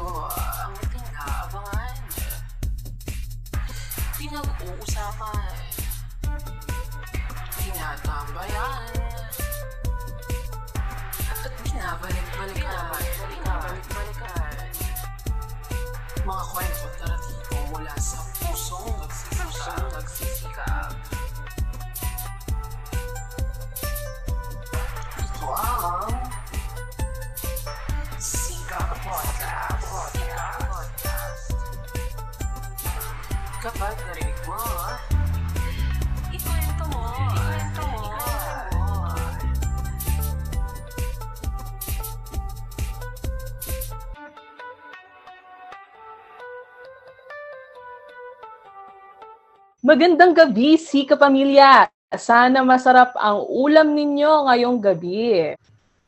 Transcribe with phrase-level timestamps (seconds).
[0.00, 1.96] ito ang pinaabangan.
[4.16, 5.52] Pinag-uusapan.
[7.60, 8.96] Tinatambayan.
[11.44, 12.96] At binabalik-balikan.
[13.28, 14.56] Binabalik-balikan.
[16.24, 19.84] Mga kwento at naratibo mula sa pusong nagsisikap.
[20.00, 20.99] nagsisikap.
[49.90, 51.90] Magandang gabi, si kapamilya!
[52.14, 55.58] Sana masarap ang ulam ninyo ngayong gabi.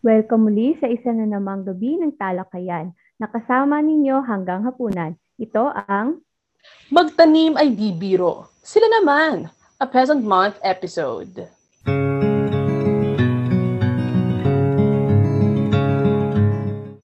[0.06, 2.94] Welcome muli sa isa na namang gabi ng talakayan.
[3.18, 5.18] Nakasama ninyo hanggang hapunan.
[5.34, 6.22] Ito ang
[6.94, 8.54] Magtanim ay di biro.
[8.62, 9.50] Sila naman,
[9.82, 11.50] a Peasant Month episode.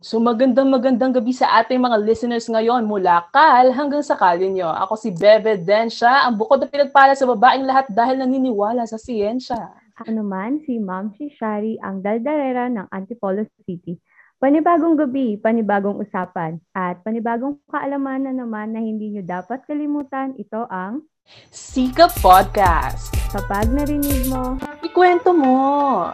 [0.09, 4.65] So magandang magandang gabi sa ating mga listeners ngayon mula Kal hanggang sa Kalinyo.
[4.65, 9.69] Ako si Bebe Densha, ang bukod na pinagpala sa babaeng lahat dahil naniniwala sa siyensya.
[10.09, 14.01] ano man si Ma'am si Shari, ang daldarera ng Antipolo City.
[14.41, 20.65] Panibagong gabi, panibagong usapan, at panibagong kaalaman na naman na hindi nyo dapat kalimutan, ito
[20.73, 21.05] ang
[21.53, 23.13] Sika Podcast.
[23.29, 26.09] kapag narinig mo, Ikwento mo.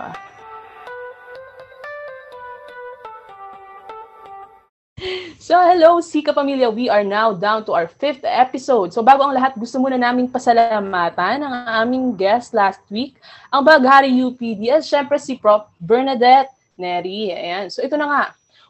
[5.43, 6.71] So hello, Sika Pamilya.
[6.71, 8.95] We are now down to our fifth episode.
[8.95, 13.19] So bago ang lahat, gusto muna naming pasalamatan ang aming guest last week,
[13.51, 15.67] ang Baghari UPD, at syempre si Prof.
[15.83, 17.35] Bernadette Neri.
[17.35, 17.75] Ayan.
[17.75, 18.23] So ito na nga,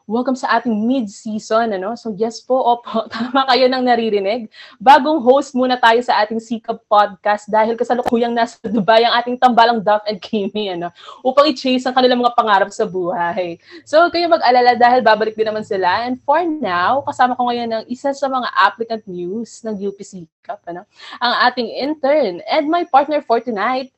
[0.05, 1.73] welcome sa ating mid-season.
[1.73, 1.97] Ano?
[1.97, 4.53] So yes po, opo, tama kayo nang naririnig.
[4.77, 9.81] Bagong host muna tayo sa ating Sika Podcast dahil kasalukuyang nasa Dubai ang ating tambalang
[9.81, 10.93] Duff and Kimi ano,
[11.25, 13.57] upang i-chase ang kanilang mga pangarap sa buhay.
[13.89, 16.05] So kayo mag-alala dahil babalik din naman sila.
[16.05, 20.61] And for now, kasama ko ngayon ng isa sa mga applicant news ng UP Sikap,
[20.69, 20.85] ano,
[21.17, 23.89] ang ating intern and my partner for tonight,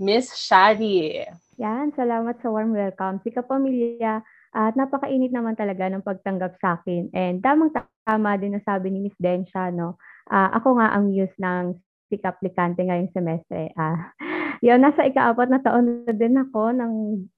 [0.00, 1.28] Miss Shari.
[1.60, 3.20] yan, salamat sa warm welcome.
[3.20, 7.10] Si Kapamilya, at napakainit naman talaga ng pagtanggap sa akin.
[7.14, 9.94] And tamang-tama din na sabi ni Miss Densha, no?
[10.26, 11.78] Ah, ako nga ang muse ng
[12.10, 13.70] SIC aplikante ngayong semestre.
[13.78, 14.10] Ah,
[14.66, 16.92] yun, nasa ikaapat na taon na din ako ng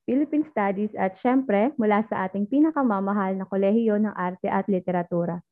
[0.09, 5.45] Philippine Studies at syempre mula sa ating pinakamamahal na kolehiyo ng arte at literatura.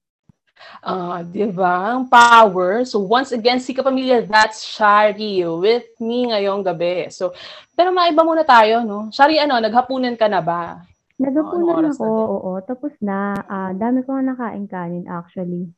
[0.85, 1.97] Ah, di ba?
[1.97, 2.85] Ang power.
[2.85, 7.09] So once again, si Kapamilya, that's Shari with me ngayong gabi.
[7.09, 7.33] So,
[7.73, 9.09] pero maiba muna tayo, no?
[9.09, 10.85] Shari, ano, naghapunan ka na ba?
[11.21, 12.29] Nagapunan oras ako, na din?
[12.33, 13.19] oo, tapos na.
[13.45, 15.69] Ah, dami ko nga nakain kanin actually.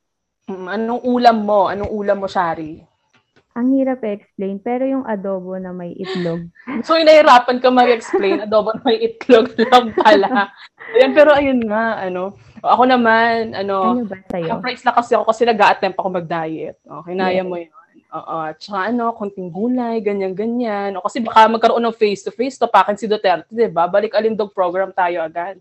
[0.47, 1.67] Mm, Anong ulam mo?
[1.67, 2.83] Anong ulam mo, Shari?
[3.53, 6.49] Ang hirap i-explain, pero yung adobo na may itlog.
[6.89, 8.41] So, nahirapan ka mag-explain.
[8.49, 10.49] Adobo na may itlog lang pala.
[10.97, 12.33] Ayan, pero ayun nga, ano.
[12.65, 14.57] Ako naman, ano, Ano ba sa'yo?
[14.57, 16.81] surprise na kasi ako kasi nag-a-attempt ako mag-diet.
[16.89, 17.69] O, kinaya mo yun.
[18.13, 18.37] Oo.
[18.45, 21.01] At saka ano, konting gulay, ganyan-ganyan.
[21.01, 23.89] O, kasi baka magkaroon ng face-to-face, tapakin si Duterte, di ba?
[23.89, 25.57] Balik alindog program tayo agad.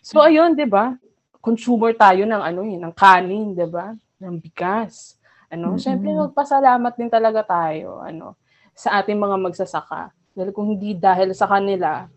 [0.00, 0.96] So, ayun, di ba?
[1.44, 3.92] Consumer tayo ng ano eh, ng kanin, di ba?
[4.16, 5.20] Ng bigas.
[5.52, 5.82] Ano, Mm-mm.
[5.82, 8.32] syempre magpasalamat din talaga tayo, ano,
[8.72, 10.08] sa ating mga magsasaka.
[10.32, 12.08] Dahil kung hindi dahil sa kanila,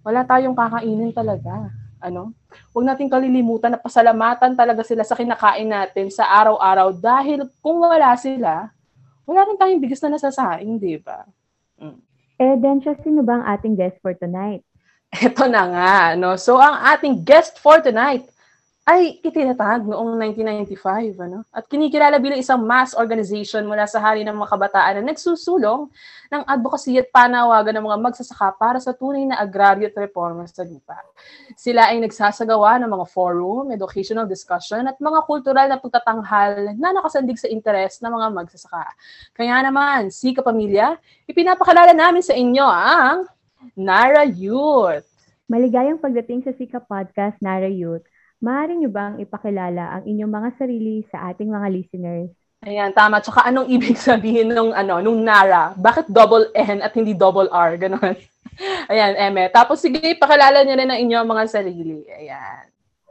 [0.00, 1.68] wala tayong kakainin talaga.
[2.00, 2.32] Ano?
[2.72, 8.16] Huwag nating kalilimutan na pasalamatan talaga sila sa kinakain natin sa araw-araw dahil kung wala
[8.16, 8.72] sila,
[9.30, 11.22] wala rin tayong bigas na nasasaing, di ba?
[12.34, 14.66] Eh, Densha, sino ba ang ating guest for tonight?
[15.14, 16.34] Ito na nga, no?
[16.34, 18.26] So, ang ating guest for tonight
[18.90, 21.46] ay itinatag noong 1995, ano?
[21.54, 25.86] At kinikilala bilang isang mass organization mula sa hari ng mga kabataan na nagsusulong
[26.26, 30.66] ng advocacy at panawagan ng mga magsasaka para sa tunay na agraryo at reforma sa
[30.66, 30.98] lupa.
[31.54, 37.38] Sila ay nagsasagawa ng mga forum, educational discussion at mga kultural na pagtatanghal na nakasandig
[37.38, 38.90] sa interes ng mga magsasaka.
[39.38, 40.98] Kaya naman, si Kapamilya,
[41.30, 43.30] ipinapakalala namin sa inyo ang
[43.78, 45.06] Nara Youth.
[45.46, 48.09] Maligayang pagdating sa Sika Podcast, Nara Youth.
[48.40, 52.32] Maaari niyo bang ipakilala ang inyong mga sarili sa ating mga listeners?
[52.64, 53.20] Ayan, tama.
[53.20, 55.76] Tsaka anong ibig sabihin nung, ano, nung Nara?
[55.76, 57.76] Bakit double N at hindi double R?
[57.76, 58.16] Ganon.
[58.92, 59.52] Ayan, Eme.
[59.52, 62.04] Tapos sige, pakilala niyo rin ang inyong mga sarili.
[62.08, 62.64] Ayan.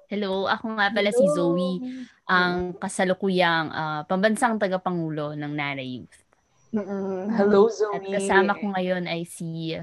[0.10, 1.78] Hello, ako nga pala si Zoe,
[2.26, 6.26] ang kasalukuyang ah, pambansang tagapangulo ng Nara Youth.
[6.74, 7.30] Mm-mm.
[7.38, 7.94] Hello, Zoe.
[7.94, 9.78] At kasama ko ngayon ay si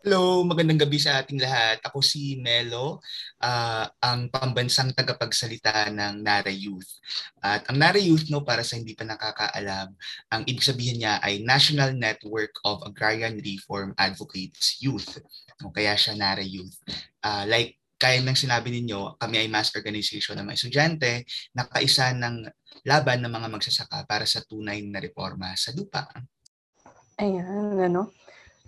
[0.00, 1.76] Hello, magandang gabi sa ating lahat.
[1.84, 3.04] Ako si Melo,
[3.44, 6.88] ah, ang pambansang tagapagsalita ng NARA Youth.
[7.44, 9.92] At ang NARA Youth, no, para sa hindi pa nakakaalam,
[10.32, 15.20] ang ibig sabihin niya ay National Network of Agrarian Reform Advocates Youth.
[15.60, 16.80] No, kaya siya NARA Youth.
[17.20, 22.16] Ah, like kaya nang sinabi ninyo, kami ay mass organization ng mga estudyante na kaisa
[22.16, 22.48] ng
[22.88, 26.08] laban ng mga magsasaka para sa tunay na reforma sa lupa.
[27.20, 28.16] Ayan, ano.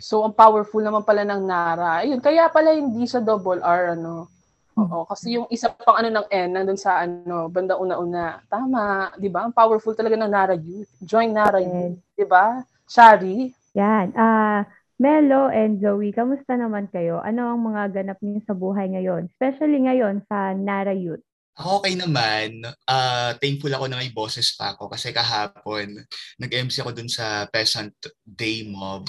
[0.02, 2.02] So, ang powerful naman pala ng Nara.
[2.02, 4.26] Ayun, kaya pala hindi sa double R, ano.
[4.74, 8.42] Oo, kasi yung isa pang ano ng N, nandun sa ano, banda una-una.
[8.50, 9.46] Tama, di ba?
[9.46, 10.90] Ang powerful talaga ng Nara Youth.
[11.06, 12.66] Join Nara Youth, di ba?
[12.90, 13.54] Shari?
[13.78, 14.10] Yan.
[14.18, 14.66] Ah,
[14.98, 17.22] Melo and Zoe, kamusta naman kayo?
[17.22, 19.30] Ano ang mga ganap niyo sa buhay ngayon?
[19.30, 21.22] Especially ngayon sa Nara Youth.
[21.52, 22.64] Ako okay naman.
[22.88, 26.00] Ah, thankful ako na may boses pa ako kasi kahapon
[26.40, 27.92] nag-MC ako dun sa Peasant
[28.24, 29.04] Day Mob.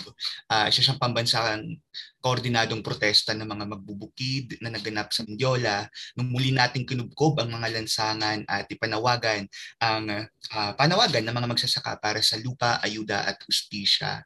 [0.52, 1.80] Ah, isa siyang pambansang
[2.20, 5.88] koordinadong protesta ng mga magbubukid na naganap sa Mindiola
[6.20, 9.48] nung muli nating kinubkob ang mga lansangan at ipanawagan
[9.80, 14.20] ang ah, panawagan ng mga magsasaka para sa lupa, ayuda at hustisya.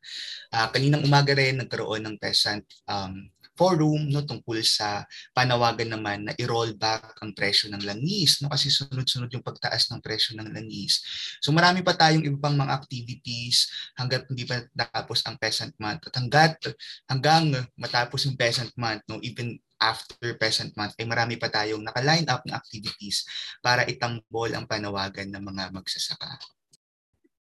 [0.49, 6.33] Ah, kaninang umaga rin nagkaroon ng Peasant um, forum no tungkol sa panawagan naman na
[6.37, 11.01] i-roll back ang presyo ng langis no kasi sunod-sunod yung pagtaas ng presyo ng langis.
[11.41, 13.67] So marami pa tayong iba pang mga activities
[13.97, 16.61] hangga't hindi pa natapos ang peasant month at hangga't
[17.09, 22.25] hanggang matapos yung peasant month no even after peasant month ay marami pa tayong naka-line
[22.29, 23.25] up na activities
[23.61, 26.37] para itambol ang panawagan ng mga magsasaka.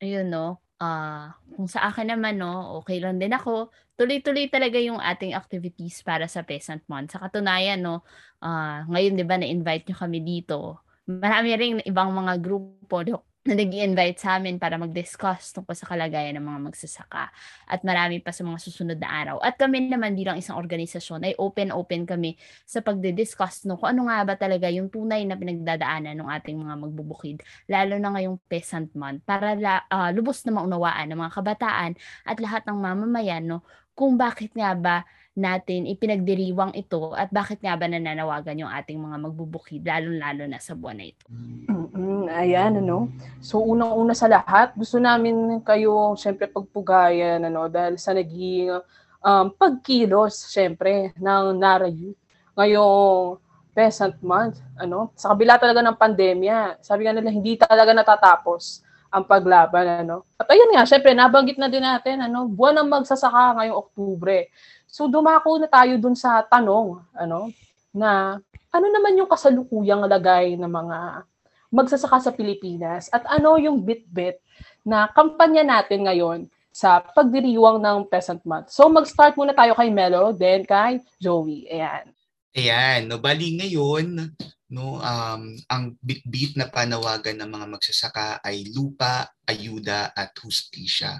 [0.03, 0.59] Ayun, no?
[0.83, 3.71] Ah, kung sa akin naman, no, okay lang din ako.
[3.93, 7.13] Tuloy-tuloy talaga yung ating activities para sa Peasant Month.
[7.13, 8.01] Sa katunayan, no,
[8.41, 10.81] ah, ngayon, di ba, na-invite nyo kami dito.
[11.05, 13.05] Marami ring ibang mga grupo
[13.43, 17.27] na nag invite sa amin para mag-discuss tungkol sa kalagayan ng mga magsasaka.
[17.67, 19.43] At marami pa sa mga susunod na araw.
[19.43, 24.23] At kami naman bilang isang organisasyon ay open-open kami sa pagdi-discuss no, kung ano nga
[24.23, 27.37] ba talaga yung tunay na pinagdadaanan ng ating mga magbubukid.
[27.67, 31.91] Lalo na ngayong Peasant Month para la, ah, lubos na maunawaan ng mga kabataan
[32.23, 33.59] at lahat ng mamamayan no,
[33.93, 34.97] kung bakit nga ba
[35.33, 40.77] natin ipinagdiriwang ito at bakit nga ba nananawagan yung ating mga magbubukid lalo-lalo na sa
[40.77, 41.25] buwan na ito.
[41.29, 43.09] Mm, ayan, ano.
[43.41, 48.77] So, unang-una sa lahat, gusto namin kayo, syempre, pagpugayan, ano, dahil sa naging
[49.25, 52.17] um, pagkilos, syempre, ng Nara Youth.
[52.53, 53.41] Ngayong
[53.73, 59.29] Peasant Month, ano, sa kabila talaga ng pandemya, sabi nga nila, hindi talaga natatapos ang
[59.29, 60.25] paglaban, ano.
[60.41, 64.49] At ayun nga, syempre, nabanggit na din natin, ano, buwan ng magsasaka ngayong Oktubre.
[64.89, 67.53] So, dumako na tayo dun sa tanong, ano,
[67.93, 68.41] na
[68.73, 71.29] ano naman yung kasalukuyang lagay ng mga
[71.69, 74.41] magsasaka sa Pilipinas at ano yung bit-bit
[74.81, 76.39] na kampanya natin ngayon
[76.73, 78.73] sa pagdiriwang ng Peasant Month.
[78.73, 81.69] So mag-start muna tayo kay Melo, then kay Joey.
[81.69, 82.09] Ayan.
[82.53, 84.29] Ayan, no bali ngayon,
[84.69, 91.17] no um ang bit-bit na panawagan ng mga magsasaka ay lupa, ayuda at hustisya.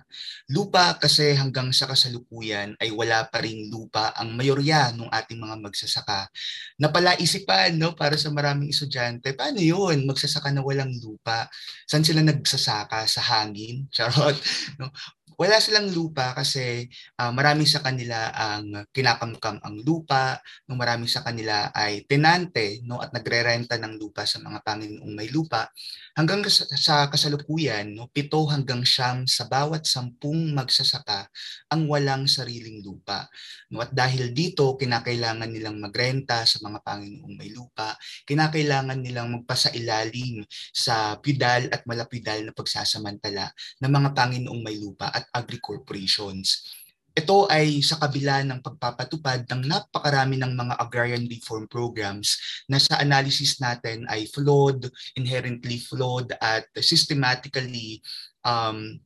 [0.54, 5.58] Lupa kasi hanggang sa kasalukuyan ay wala pa ring lupa ang mayorya ng ating mga
[5.58, 6.30] magsasaka.
[6.78, 10.06] Napala isipan no para sa maraming estudyante, paano 'yun?
[10.06, 11.50] Magsasaka na walang lupa.
[11.90, 13.90] Saan sila nagsasaka sa hangin?
[13.96, 14.38] Charot.
[14.78, 14.94] No?
[15.36, 16.86] Wala silang lupa kasi
[17.20, 20.40] uh, marami sa kanila ang kinakamkam ang lupa,
[20.70, 25.30] no marami sa kanila ay tenante no at nagrerenta ng lupa sa mga Panginoong may
[25.30, 25.70] lupa.
[26.14, 31.26] Hanggang sa, sa kasalukuyan, no, pito hanggang siyam sa bawat sampung magsasaka
[31.74, 33.26] ang walang sariling lupa.
[33.74, 37.98] No, at dahil dito, kinakailangan nilang magrenta sa mga Panginoong may lupa,
[38.30, 43.50] kinakailangan nilang magpasailalim sa pidal at malapidal na pagsasamantala
[43.82, 46.62] ng mga Panginoong may lupa at agri-corporations.
[47.14, 52.98] Ito ay sa kabila ng pagpapatupad ng napakarami ng mga agrarian reform programs na sa
[52.98, 58.02] analysis natin ay flawed, inherently flawed at systematically
[58.42, 58.98] um,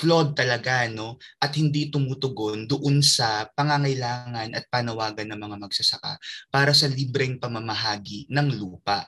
[0.00, 6.16] flawed talaga no at hindi tumutugon doon sa pangangailangan at panawagan ng mga magsasaka
[6.48, 9.04] para sa libreng pamamahagi ng lupa.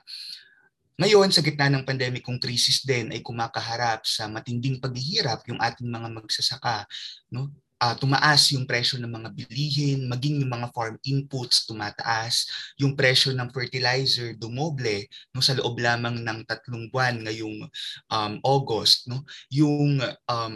[1.01, 6.13] Ngayon, sa gitna ng pandemikong krisis din ay kumakaharap sa matinding paghihirap yung ating mga
[6.13, 6.85] magsasaka.
[7.33, 7.49] No?
[7.83, 12.47] Uh, tumaas yung presyo ng mga bilihin, maging yung mga farm inputs tumataas,
[12.79, 15.03] yung presyo ng fertilizer dumoble
[15.35, 17.67] no, sa loob lamang ng tatlong buwan ngayong
[18.07, 19.11] um, August.
[19.11, 19.27] No?
[19.51, 19.99] Yung
[20.31, 20.55] um,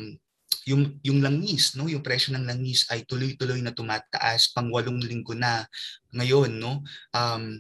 [0.67, 5.31] yung yung langis no yung presyo ng langis ay tuloy-tuloy na tumataas pang walong linggo
[5.31, 5.63] na
[6.11, 6.83] ngayon no
[7.15, 7.55] um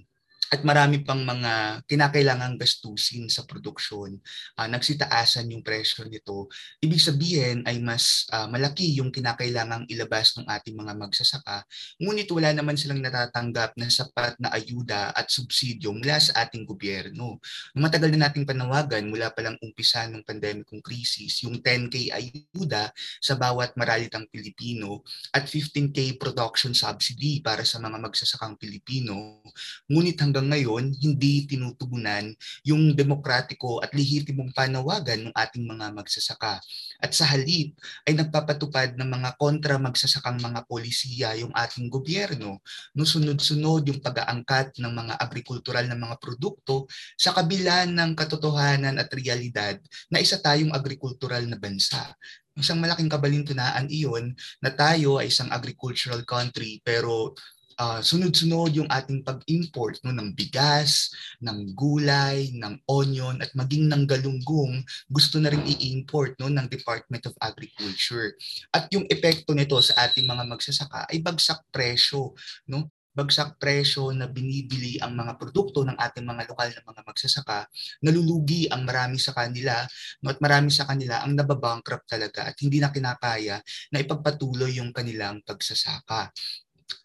[0.47, 4.15] at marami pang mga kinakailangang gastusin sa produksyon.
[4.55, 6.47] Uh, nagsitaasan yung presyo nito.
[6.79, 11.67] Ibig sabihin ay mas uh, malaki yung kinakailangang ilabas ng ating mga magsasaka.
[11.99, 17.43] Ngunit wala naman silang natatanggap na sapat na ayuda at subsidyo mula sa ating gobyerno.
[17.75, 23.35] Matagal na nating panawagan mula pa lang umpisa ng pandemikong krisis, yung 10K ayuda sa
[23.35, 25.03] bawat maralitang Pilipino
[25.35, 29.43] at 15K production subsidy para sa mga magsasakang Pilipino.
[29.89, 32.29] Ngunit hanggang hanggang ngayon hindi tinutugunan
[32.61, 36.61] yung demokratiko at lehitimong panawagan ng ating mga magsasaka.
[37.01, 37.73] At sa halip
[38.05, 42.61] ay nagpapatupad ng mga kontra magsasakang mga polisiya yung ating gobyerno.
[42.93, 46.85] No sunod-sunod yung pag-aangkat ng mga agrikultural na mga produkto
[47.17, 49.81] sa kabila ng katotohanan at realidad
[50.13, 52.13] na isa tayong agrikultural na bansa
[52.57, 54.33] isang malaking kabalintunaan iyon
[54.65, 57.37] na tayo ay isang agricultural country pero
[57.77, 64.03] uh, sunod-sunod yung ating pag-import no, ng bigas, ng gulay, ng onion, at maging ng
[64.09, 68.33] galunggong, gusto na rin i-import no, ng Department of Agriculture.
[68.73, 72.33] At yung epekto nito sa ating mga magsasaka ay bagsak presyo.
[72.67, 72.89] No?
[73.17, 77.65] bagsak presyo na binibili ang mga produkto ng ating mga lokal na mga magsasaka,
[78.05, 79.81] nalulugi ang marami sa kanila
[80.21, 83.57] no, at marami sa kanila ang nababankrupt talaga at hindi na kinakaya
[83.89, 86.29] na ipagpatuloy yung kanilang pagsasaka.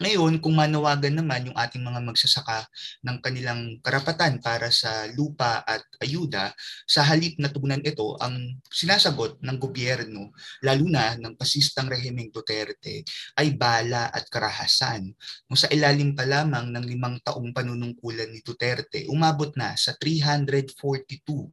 [0.03, 2.67] Ngayon, kung manawagan naman yung ating mga magsasaka
[3.03, 6.55] ng kanilang karapatan para sa lupa at ayuda,
[6.87, 13.03] sa halip na tugunan ito, ang sinasagot ng gobyerno, lalo na ng pasistang rehimeng Duterte,
[13.39, 15.11] ay bala at karahasan.
[15.47, 21.51] Kung sa ilalim pa lamang ng limang taong panunungkulan ni Duterte, umabot na sa 342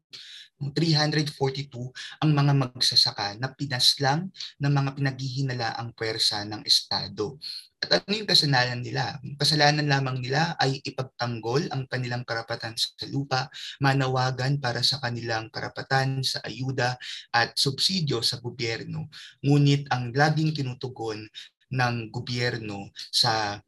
[0.60, 1.72] 342
[2.20, 4.28] ang mga magsasaka na pinaslang
[4.60, 7.40] ng mga pinaghihinala ang pwersa ng Estado.
[7.80, 9.24] At ano yung kasalanan nila?
[9.40, 13.48] Kasalanan lamang nila ay ipagtanggol ang kanilang karapatan sa lupa,
[13.80, 17.00] manawagan para sa kanilang karapatan sa ayuda
[17.32, 19.08] at subsidyo sa gobyerno.
[19.40, 21.24] Ngunit ang laging tinutugon
[21.72, 23.62] ng gobyerno sa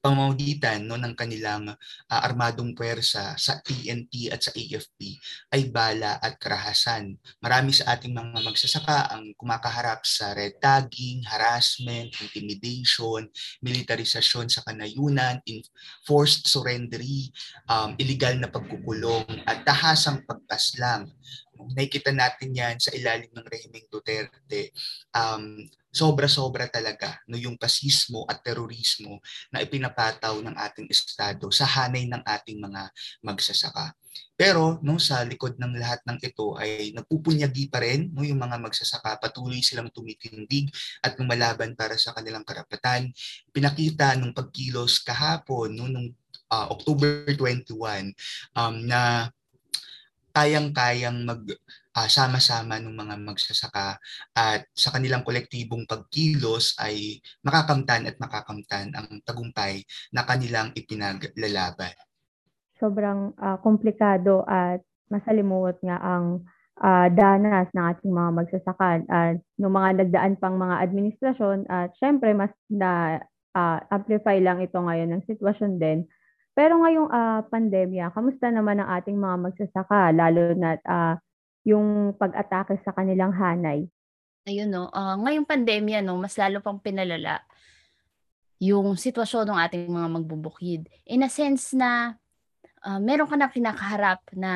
[0.00, 5.20] pamamagitan no, ng kanilang uh, armadong puwersa sa PNP at sa AFP
[5.52, 7.20] ay bala at karahasan.
[7.44, 13.28] Marami sa ating mga magsasaka ang kumakaharap sa red tagging, harassment, intimidation,
[13.60, 15.38] militarisasyon sa kanayunan,
[16.08, 17.28] forced surrendery,
[17.68, 21.12] um, illegal na pagkukulong at tahasang pagpaslang
[21.76, 24.72] nakikita natin yan sa ilalim ng rehimeng Duterte.
[25.12, 29.18] Um, sobra-sobra talaga no yung pasismo at terorismo
[29.50, 32.88] na ipinapataw ng ating estado sa hanay ng ating mga
[33.26, 33.94] magsasaka.
[34.38, 38.56] Pero no sa likod ng lahat ng ito ay nagpupunyagi pa rin no yung mga
[38.62, 40.70] magsasaka patuloy silang tumitindig
[41.02, 43.10] at lumalaban para sa kanilang karapatan.
[43.50, 46.08] Pinakita nung pagkilos kahapon no nung
[46.50, 48.14] uh, October 21
[48.54, 49.30] um, na
[50.30, 51.42] kayang-kayang mag
[51.96, 53.98] uh, sama-sama ng mga magsasaka
[54.36, 59.82] at sa kanilang kolektibong pagkilos ay makakamtan at makakamtan ang tagumpay
[60.14, 61.94] na kanilang ipinaglalaban.
[62.78, 64.80] Sobrang uh, komplikado at
[65.12, 66.46] masalimuot nga ang
[66.80, 72.32] uh, danas ng ating mga magsasaka at ng mga nagdaan pang mga administrasyon at syempre
[72.32, 73.20] mas na
[73.52, 76.08] uh, amplify lang ito ngayon ng sitwasyon din
[76.50, 81.14] pero ngayong uh, pandemya, kamusta naman ang ating mga magsasaka lalo na uh,
[81.64, 83.86] yung pag-atake sa kanilang hanay.
[84.48, 87.44] Ayun 'no, uh, ngayong pandemya 'no, mas lalo pang pinalala
[88.60, 90.84] yung sitwasyon ng ating mga magbubukid.
[91.08, 92.12] In a sense na
[92.84, 94.52] uh, meron ka na kinakaharap na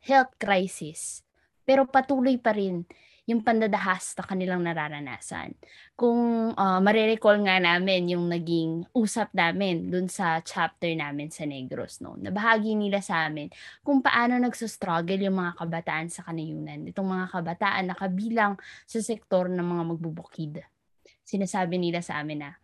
[0.00, 1.20] health crisis,
[1.68, 2.88] pero patuloy pa rin
[3.28, 5.52] yung pandadahas na kanilang nararanasan.
[5.92, 12.00] Kung uh, marirecall nga namin yung naging usap namin dun sa chapter namin sa Negros,
[12.00, 12.16] no?
[12.16, 13.52] Nabahagi nila sa amin
[13.84, 16.88] kung paano nagsustruggle yung mga kabataan sa kanayunan.
[16.88, 18.56] Itong mga kabataan na kabilang
[18.88, 20.64] sa sektor ng mga magbubukid.
[21.20, 22.56] Sinasabi nila sa amin na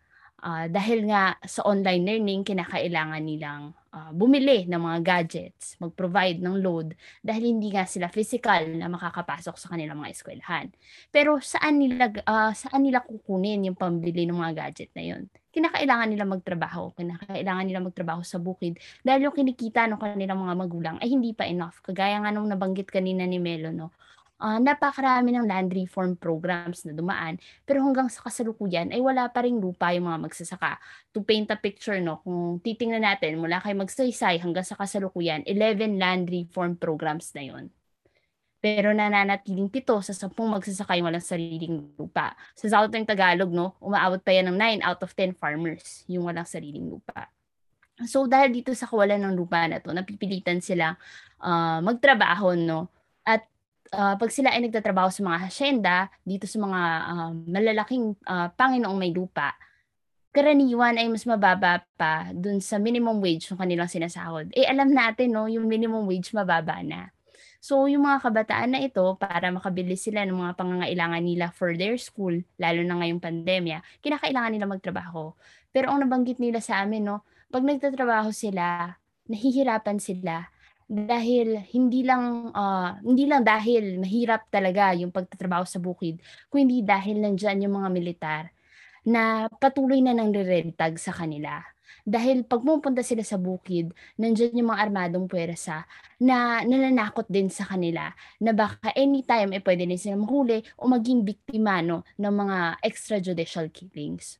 [0.45, 6.61] uh, dahil nga sa online learning, kinakailangan nilang uh, bumili ng mga gadgets, mag-provide ng
[6.61, 6.93] load
[7.25, 10.69] dahil hindi nga sila physical na makakapasok sa kanilang mga eskwelahan.
[11.09, 15.25] Pero saan nila uh, saan nila kukunin yung pambili ng mga gadget na yon?
[15.55, 20.95] Kinakailangan nila magtrabaho, kinakailangan nila magtrabaho sa bukid dahil yung kinikita ng kanilang mga magulang
[20.99, 21.79] ay hindi pa enough.
[21.79, 23.95] Kagaya nga nung nabanggit kanina ni Melo, no?
[24.39, 29.45] Uh, napakarami ng land reform programs na dumaan pero hanggang sa kasalukuyan ay wala pa
[29.45, 30.79] ring lupa yung mga magsasaka.
[31.15, 35.99] To paint a picture, no, kung titingnan natin mula kay magsaysay hanggang sa kasalukuyan, 11
[35.99, 37.65] land reform programs na yon.
[38.65, 42.33] Pero nananatiling pito sa sampung magsasaka yung walang sariling lupa.
[42.57, 46.49] Sa Southern Tagalog, no, umaabot pa yan ng 9 out of 10 farmers yung walang
[46.49, 47.29] sariling lupa.
[48.03, 50.97] So dahil dito sa kawalan ng lupa na to, napipilitan sila
[51.39, 52.91] uh, magtrabaho no.
[53.23, 53.47] At
[53.93, 58.97] uh, pag sila ay nagtatrabaho sa mga hacienda, dito sa mga uh, malalaking uh, Panginoong
[58.97, 59.53] may lupa,
[60.35, 64.51] karaniwan ay mas mababa pa dun sa minimum wage ng kanilang sinasahod.
[64.51, 67.15] Eh alam natin no, yung minimum wage mababa na.
[67.65, 71.97] So, yung mga kabataan na ito, para makabili sila ng mga pangangailangan nila for their
[71.97, 75.33] school, lalo na ngayong pandemya, kinakailangan nila magtrabaho.
[75.73, 78.93] Pero ang nabanggit nila sa amin, no, pag nagtatrabaho sila,
[79.25, 80.45] nahihirapan sila
[80.85, 87.21] dahil hindi lang uh, hindi lang dahil mahirap talaga yung pagtatrabaho sa bukid, kundi dahil
[87.21, 88.43] nandiyan yung mga militar
[89.05, 91.61] na patuloy na nang rirentag sa kanila
[92.05, 93.89] dahil pag pumunta sila sa bukid,
[94.21, 95.89] nandiyan yung mga armadong puwersa
[96.21, 101.25] na nananakot din sa kanila na baka anytime eh pwede din sila mahuli o maging
[101.25, 104.37] biktima no, ng mga extrajudicial killings.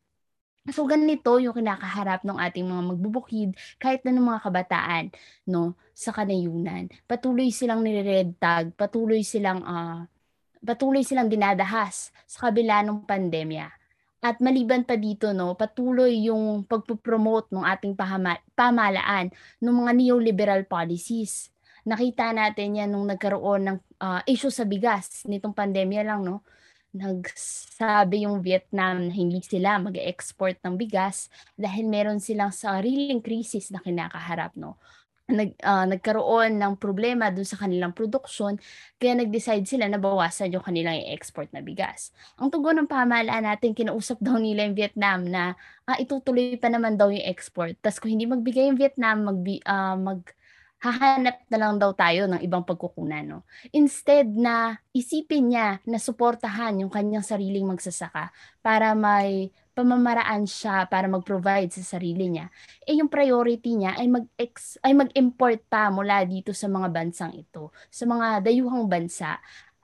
[0.66, 5.06] So ganito yung kinakaharap ng ating mga magbubukid kahit na ng mga kabataan
[5.46, 6.90] no sa kanayunan.
[7.06, 10.10] Patuloy silang nire-red tag, patuloy silang uh,
[10.66, 13.70] patuloy silang dinadahas sa kabila ng pandemya.
[14.26, 19.30] At maliban pa dito, no, patuloy yung pagpo-promote ng ating pahama- pamalaan
[19.62, 21.54] ng mga neoliberal policies.
[21.86, 26.42] Nakita natin yan nung nagkaroon ng uh, issue sa bigas nitong pandemya lang, no?
[26.96, 31.28] Nagsabi yung Vietnam na hindi sila mag-export ng bigas
[31.60, 34.80] dahil meron silang sariling krisis na kinakaharap, no?
[35.26, 38.62] nag, uh, nagkaroon ng problema dun sa kanilang produksyon,
[39.02, 42.14] kaya nag-decide sila na bawasan yung kanilang i-export na bigas.
[42.38, 45.58] Ang tugon ng pamahalaan natin, kinausap daw nila yung Vietnam na
[45.90, 47.74] ah, itutuloy pa naman daw yung export.
[47.82, 50.22] Tapos kung hindi magbigay yung Vietnam, mag, uh, ah, mag
[50.86, 53.26] hahanap na lang daw tayo ng ibang pagkukunan.
[53.26, 53.40] No?
[53.74, 58.30] Instead na isipin niya na suportahan yung kanyang sariling magsasaka
[58.62, 62.48] para may pamamaraan siya para mag-provide sa sarili niya,
[62.88, 64.24] eh yung priority niya ay mag
[64.80, 69.36] ay mag-import pa mula dito sa mga bansang ito, sa mga dayuhang bansa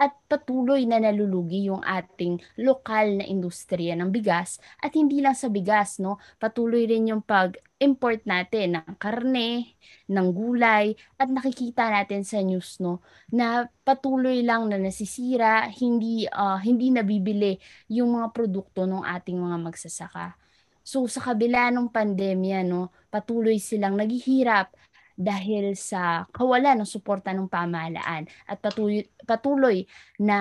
[0.01, 5.53] at patuloy na nalulugi yung ating lokal na industriya ng bigas at hindi lang sa
[5.53, 6.17] bigas no?
[6.41, 9.77] Patuloy rin yung pag-import natin ng karne,
[10.09, 13.05] ng gulay at nakikita natin sa news no?
[13.29, 17.61] Na patuloy lang na nasisira, hindi uh, hindi nabibili
[17.93, 20.33] yung mga produkto ng ating mga magsasaka.
[20.81, 24.73] So sa kabila ng pandemya no, patuloy silang naghihirap
[25.17, 28.57] dahil sa kawalan ng suporta ng pamahalaan at
[29.25, 29.83] patuloy,
[30.21, 30.39] na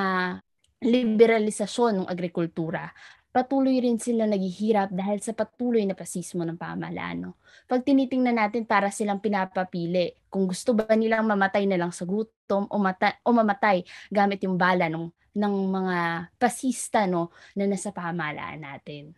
[0.80, 2.88] liberalisasyon ng agrikultura.
[3.30, 7.30] Patuloy rin sila naghihirap dahil sa patuloy na pasismo ng pamahalaan.
[7.70, 12.66] Pag tinitingnan natin para silang pinapapili kung gusto ba nilang mamatay na lang sa gutom
[12.66, 15.06] o, mata- o mamatay gamit yung bala ng,
[15.38, 15.98] ng mga
[16.42, 19.14] pasista no, na nasa pamahalaan natin.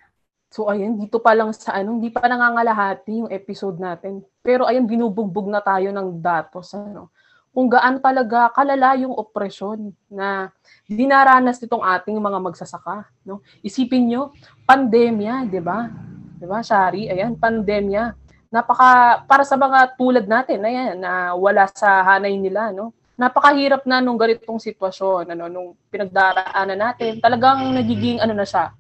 [0.53, 4.21] So ayun, dito pa lang sa ano, hindi pa nangangalahati yung episode natin.
[4.45, 6.77] Pero ayun, binubugbog na tayo ng datos.
[6.77, 7.09] Ano,
[7.57, 10.53] kung gaano talaga kalala yung opresyon na
[10.85, 13.09] dinaranas nitong ating mga magsasaka.
[13.25, 13.41] No?
[13.65, 14.37] Isipin nyo,
[14.69, 15.89] pandemya, di ba?
[16.37, 17.09] Di ba, Shari?
[17.09, 18.13] Ayan, pandemya.
[18.53, 22.93] Napaka, para sa mga tulad natin, ayan, na wala sa hanay nila, no?
[23.17, 28.73] Napakahirap na nung ganitong sitwasyon, ano, nung pinagdaraanan natin, talagang nagiging, ano na siya,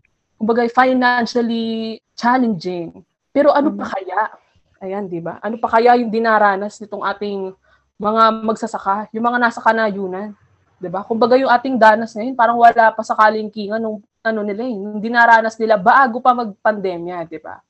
[0.42, 2.90] kumbaga financially challenging.
[3.30, 3.92] Pero ano pa mm.
[3.94, 4.20] kaya?
[4.82, 5.38] Ayan, 'di ba?
[5.38, 7.54] Ano pa kaya yung dinaranas nitong ating
[7.94, 10.34] mga magsasaka, yung mga nasa kanayunan,
[10.82, 11.06] 'di ba?
[11.06, 14.98] Kumbaga yung ating danas ngayon, parang wala pa sa kalingkingan nung ano nila, eh, nung
[14.98, 17.62] dinaranas nila bago pa magpandemya, 'di ba?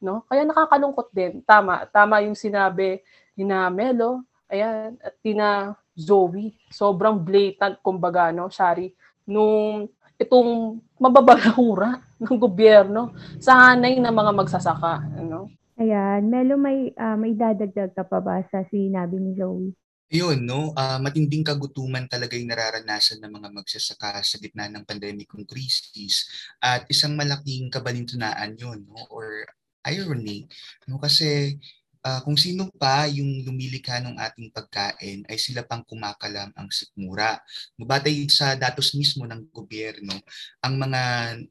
[0.00, 0.24] No?
[0.24, 1.44] Kaya nakakalungkot din.
[1.44, 3.04] Tama, tama yung sinabi
[3.36, 6.56] ni na Melo, ayan, at tina Zoe.
[6.72, 8.96] Sobrang blatant kumbaga, no, Shari,
[9.28, 14.94] nung itong mababalahura ng gobyerno sa hanay ng mga magsasaka.
[15.22, 15.48] Ano?
[15.78, 16.26] Ayan.
[16.26, 19.70] Melo, may, uh, may dadagdag ka pa ba sa sinabi ni Zoe?
[20.08, 20.72] Yun, no?
[20.72, 26.26] Uh, matinding kagutuman talaga yung nararanasan ng mga magsasaka sa gitna ng pandemicong crisis.
[26.58, 29.04] At isang malaking kabalintunaan yun, no?
[29.12, 29.44] or
[29.86, 30.48] irony.
[30.88, 30.98] No?
[30.98, 31.60] Kasi
[32.08, 37.36] uh, kung sino pa yung lumilikha ng ating pagkain ay sila pang kumakalam ang sikmura.
[37.76, 40.16] Batay sa datos mismo ng gobyerno,
[40.64, 41.02] ang mga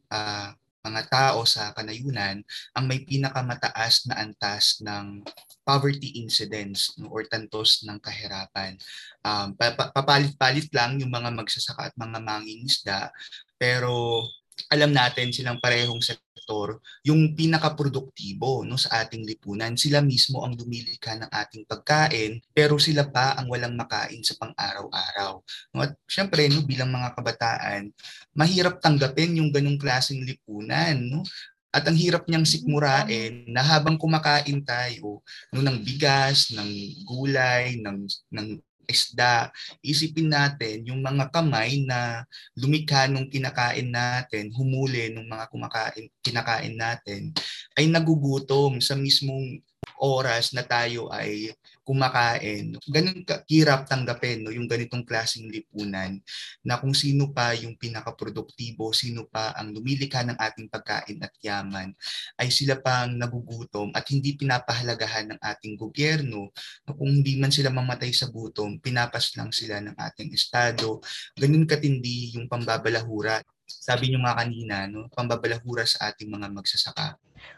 [0.10, 0.50] uh,
[0.88, 2.40] mga tao sa kanayunan
[2.72, 5.20] ang may pinakamataas na antas ng
[5.68, 8.80] poverty incidence no, or tantos ng kahirapan.
[9.20, 9.52] Um,
[9.92, 13.12] papalit-palit lang yung mga magsasaka at mga mangingisda
[13.60, 14.24] pero
[14.72, 16.00] alam natin silang parehong
[16.48, 19.76] sektor, yung pinakaproduktibo no, sa ating lipunan.
[19.76, 25.44] Sila mismo ang lumilikha ng ating pagkain, pero sila pa ang walang makain sa pang-araw-araw.
[25.76, 27.92] No, at syempre, no, bilang mga kabataan,
[28.32, 30.96] mahirap tanggapin yung ganong klaseng lipunan.
[31.04, 31.28] No?
[31.68, 35.20] At ang hirap niyang sikmurain na habang kumakain tayo
[35.52, 36.72] no, ng bigas, ng
[37.04, 38.48] gulay, ng, ng
[38.88, 39.52] isda,
[39.84, 42.24] isipin natin yung mga kamay na
[42.56, 47.36] lumikha nung kinakain natin, humuli nung mga kumakain, kinakain natin,
[47.76, 49.60] ay nagugutom sa mismong
[50.00, 51.52] oras na tayo ay
[51.88, 52.76] kumakain.
[52.84, 56.20] Ganun kahirap tanggapin no, yung ganitong klaseng lipunan
[56.60, 61.96] na kung sino pa yung pinakaproduktibo, sino pa ang lumilikha ng ating pagkain at yaman,
[62.36, 66.52] ay sila pang nagugutom at hindi pinapahalagahan ng ating gobyerno.
[66.84, 71.00] No, kung hindi man sila mamatay sa gutom, pinapas lang sila ng ating estado.
[71.40, 73.40] Ganun katindi yung pambabalahura.
[73.64, 77.16] Sabi niyo nga kanina, no, pambabalahura sa ating mga magsasaka.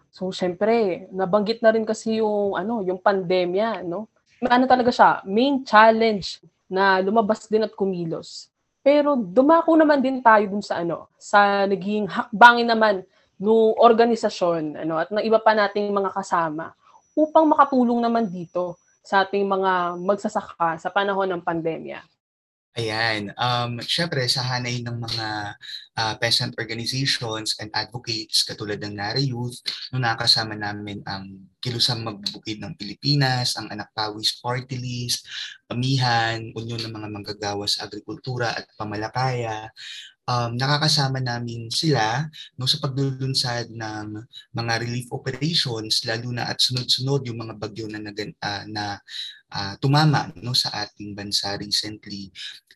[0.09, 4.09] So, syempre, nabanggit na rin kasi yung, ano, yung pandemya, no?
[4.47, 6.39] Ano talaga siya, main challenge
[6.71, 8.47] na lumabas din at kumilos.
[8.79, 12.95] Pero dumako naman din tayo dun sa ano, sa naging hakbangin naman
[13.35, 16.71] ng organisasyon ano, at ng iba pa nating mga kasama
[17.19, 21.99] upang makatulong naman dito sa ating mga magsasaka sa panahon ng pandemya.
[22.77, 23.33] Ayan.
[23.33, 25.27] Um, Siyempre, sa hanay ng mga
[25.97, 29.57] uh, peasant organizations and advocates katulad ng NARA Youth,
[29.89, 35.25] nung nakasama namin ang Kilusang Magbukid ng Pilipinas, ang Anak Pawis Party List,
[35.65, 39.67] Pamihan, Union ng mga Manggagawa sa Agrikultura at Pamalakaya,
[40.29, 44.21] um, nakakasama namin sila no, sa paglulunsad ng
[44.53, 49.01] mga relief operations, lalo na at sunod-sunod yung mga bagyo na, nagan, uh, na
[49.49, 52.29] uh, tumama no, sa ating bansa recently.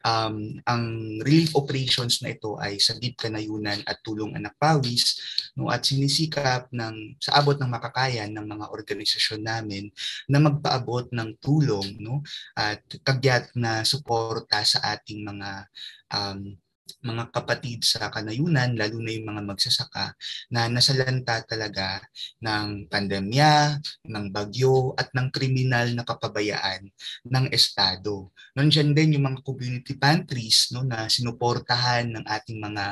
[0.04, 0.84] Um, ang
[1.24, 5.16] relief operations na ito ay Sagip Kanayunan at Tulong Anak Pawis
[5.56, 9.88] no, at sinisikap ng, sa abot ng makakayan ng mga organisasyon namin
[10.28, 12.20] na magpaabot ng tulong no,
[12.58, 15.72] at kagyat na suporta sa ating mga
[16.12, 16.52] um,
[17.04, 20.16] mga kapatid sa kanayunan, lalo na yung mga magsasaka,
[20.52, 22.00] na nasalanta talaga
[22.40, 26.88] ng pandemya, ng bagyo, at ng kriminal na kapabayaan
[27.28, 28.32] ng Estado.
[28.56, 32.86] Nandiyan din yung mga community pantries no, na sinuportahan ng ating mga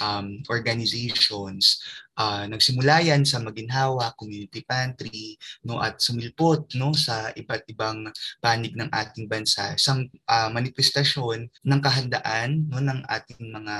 [0.00, 1.80] um, organizations
[2.18, 8.08] uh, nagsimula yan sa Maginhawa Community Pantry no at sumilpot no sa iba't ibang
[8.42, 9.76] panig ng ating bansa.
[9.76, 13.76] Isang uh, manifestasyon ng kahandaan no ng ating mga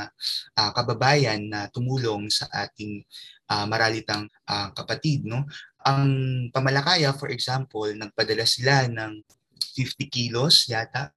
[0.57, 3.05] uh, kababayan na tumulong sa ating
[3.53, 5.45] uh, maralitang uh, kapatid no.
[5.83, 9.19] Ang pamalakaya for example nagpadala sila ng
[9.75, 11.11] 50 kilos yata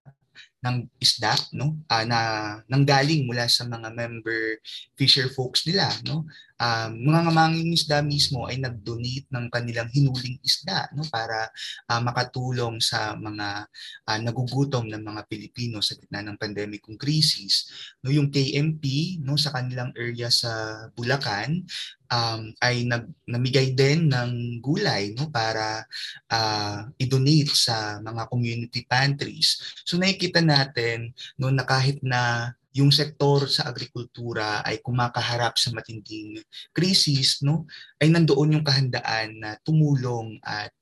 [0.65, 2.19] ng isda no uh, na
[2.65, 4.58] nanggaling mula sa mga member
[4.97, 6.25] fisher folks nila no
[6.59, 11.51] um, mga ngamanging isda mismo ay nag-donate ng kanilang hinuling isda no para
[11.91, 13.67] uh, makatulong sa mga
[14.07, 17.67] uh, nagugutom ng mga Pilipino sa gitna ng pandemicong crisis
[18.03, 21.63] no yung KMP no sa kanilang area sa Bulacan
[22.11, 25.83] um, ay nag, namigay din ng gulay no para
[26.31, 29.57] uh, i-donate sa mga community pantries.
[29.83, 36.43] So nakikita natin no na kahit na yung sektor sa agrikultura ay kumakaharap sa matinding
[36.75, 37.63] krisis, no,
[38.03, 40.75] ay nandoon yung kahandaan na tumulong at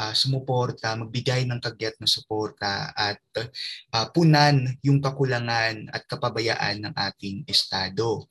[0.00, 6.94] uh, sumuporta, magbigay ng kagyat na suporta at uh, punan yung kakulangan at kapabayaan ng
[6.96, 8.24] ating estado.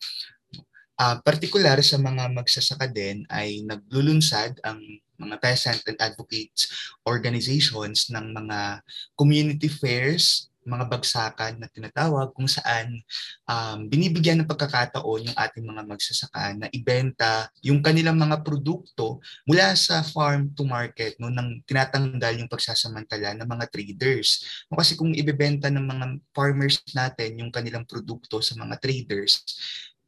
[0.98, 4.82] Uh, partikular sa mga magsasaka din ay naglulunsad ang
[5.22, 6.70] mga peasant and advocates
[7.06, 8.82] organizations ng mga
[9.14, 13.00] community fairs, mga bagsakan na tinatawag kung saan
[13.48, 19.72] um, binibigyan ng pagkakataon yung ating mga magsasaka na ibenta yung kanilang mga produkto mula
[19.80, 24.44] sa farm to market no nang tinatanggal yung pagsasamantala ng mga traders.
[24.68, 29.42] No, kasi kung ibebenta ng mga farmers natin yung kanilang produkto sa mga traders,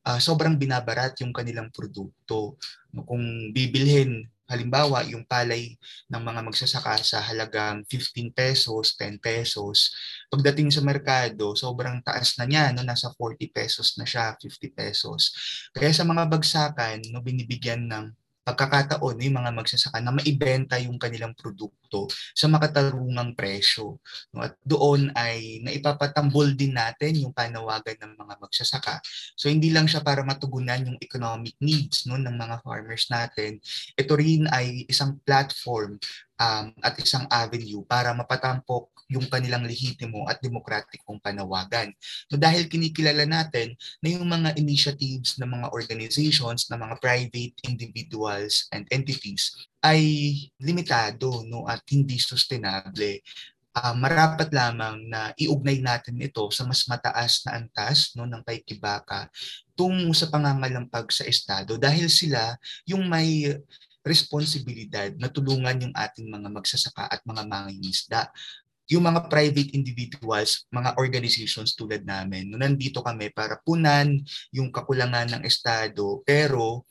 [0.04, 2.60] uh, sobrang binabarat yung kanilang produkto.
[2.91, 5.78] No, kung bibilhin halimbawa yung palay
[6.10, 9.94] ng mga magsasaka sa halagang 15 pesos, 10 pesos,
[10.28, 15.22] pagdating sa merkado, sobrang taas na niya, no, nasa 40 pesos na siya, 50 pesos.
[15.74, 18.06] Kaya sa mga bagsakan, no, binibigyan ng
[18.46, 21.88] pagkakataon yung mga magsasaka na maibenta yung kanilang produkto
[22.38, 23.97] sa makatarungang presyo.
[24.32, 24.45] No?
[24.45, 29.02] At doon ay naipapatambol din natin yung panawagan ng mga magsasaka.
[29.34, 33.58] So hindi lang siya para matugunan yung economic needs no, ng mga farmers natin.
[33.97, 35.97] Ito rin ay isang platform
[36.39, 41.89] um, at isang avenue para mapatampok yung kanilang lehitimo at demokratikong panawagan.
[42.30, 43.73] So dahil kinikilala natin
[44.06, 50.02] na yung mga initiatives ng mga organizations, ng mga private individuals and entities ay
[50.60, 53.24] limitado no at hindi sustainable.
[53.70, 59.30] Ah, marapat lamang na iugnay natin ito sa mas mataas na antas no, ng paikibaka
[59.78, 63.48] tungo sa pangangalampag sa Estado dahil sila yung may
[64.04, 68.22] responsibilidad na tulungan yung ating mga magsasaka at mga mangingisda.
[68.89, 74.18] Yung mga private individuals, mga organizations tulad namin, no, nandito kami para punan
[74.50, 76.89] yung kakulangan ng Estado, pero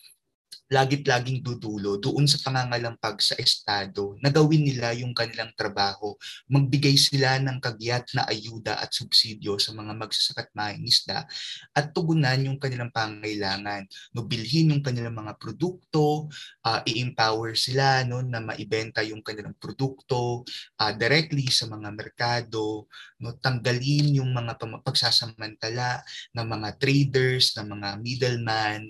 [0.69, 6.13] lagit-laging dudulo doon sa pangangalampag sa Estado na gawin nila yung kanilang trabaho.
[6.53, 11.25] Magbigay sila ng kagyat na ayuda at subsidyo sa mga magsasakat mangingisda
[11.73, 13.89] at tugunan yung kanilang pangailangan.
[14.13, 16.29] No, bilhin yung kanilang mga produkto,
[16.69, 20.45] uh, i-empower sila no, na maibenta yung kanilang produkto
[20.79, 22.85] uh, directly sa mga merkado,
[23.25, 26.05] no, tanggalin yung mga pagsasamantala
[26.37, 28.85] ng mga traders, ng mga middleman,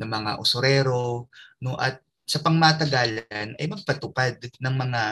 [0.00, 0.40] ng mga
[1.64, 5.02] no at sa pangmatagalan ay magpatupad ng mga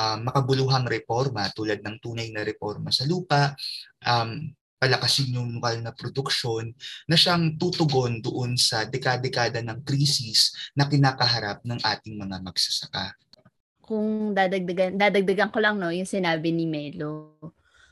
[0.00, 3.52] uh, makabuluhang reforma tulad ng tunay na reforma sa lupa,
[4.00, 4.48] um,
[4.80, 6.72] palakasin yung lokal na produksyon
[7.04, 13.12] na siyang tutugon doon sa dekada-dekada ng krisis na kinakaharap ng ating mga magsasaka.
[13.84, 17.36] Kung dadagdagan, dadagdagan ko lang no, yung sinabi ni Melo.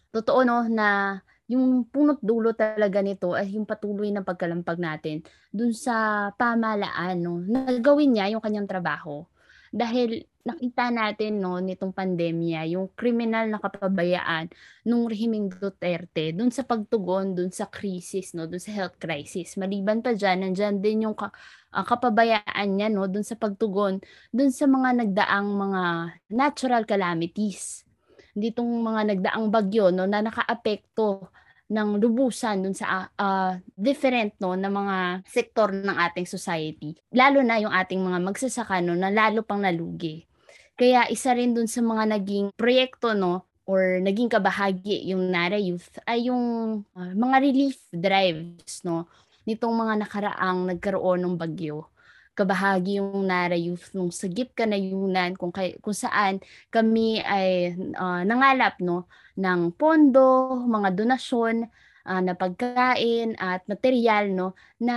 [0.08, 1.20] Totoo no na
[1.52, 5.20] yung punot dulo talaga nito ay yung patuloy na pagkalampag natin
[5.52, 9.28] dun sa pamalaan no na gawin niya yung kanyang trabaho.
[9.72, 14.50] Dahil nakita natin no nitong pandemya yung kriminal na kapabayaan
[14.84, 19.54] nung rehimeng Duterte dun sa pagtugon dun sa crisis no dun sa health crisis.
[19.60, 21.30] Maliban pa diyan nandiyan din yung ka,
[21.72, 24.00] uh, kapabayaan niya no dun sa pagtugon
[24.32, 25.82] dun sa mga nagdaang mga
[26.32, 27.84] natural calamities.
[28.32, 31.32] Ditong mga nagdaang bagyo no na nakaapekto
[31.72, 36.92] ng lubusan dun sa uh, different no na mga sektor ng ating society.
[37.16, 40.28] Lalo na yung ating mga magsasaka no na lalo pang nalugi.
[40.76, 45.96] Kaya isa rin dun sa mga naging proyekto no or naging kabahagi yung Nara Youth
[46.04, 46.44] ay yung
[46.92, 49.08] uh, mga relief drives no
[49.48, 51.91] nitong mga nakaraang nagkaroon ng bagyo
[52.32, 56.40] kabahagi yung Nara Youth nung sagip kanayunan kung kay, kung saan
[56.72, 61.68] kami ay uh, nangalap no ng pondo, mga donasyon
[62.08, 64.48] uh, na pagkain at material no
[64.80, 64.96] na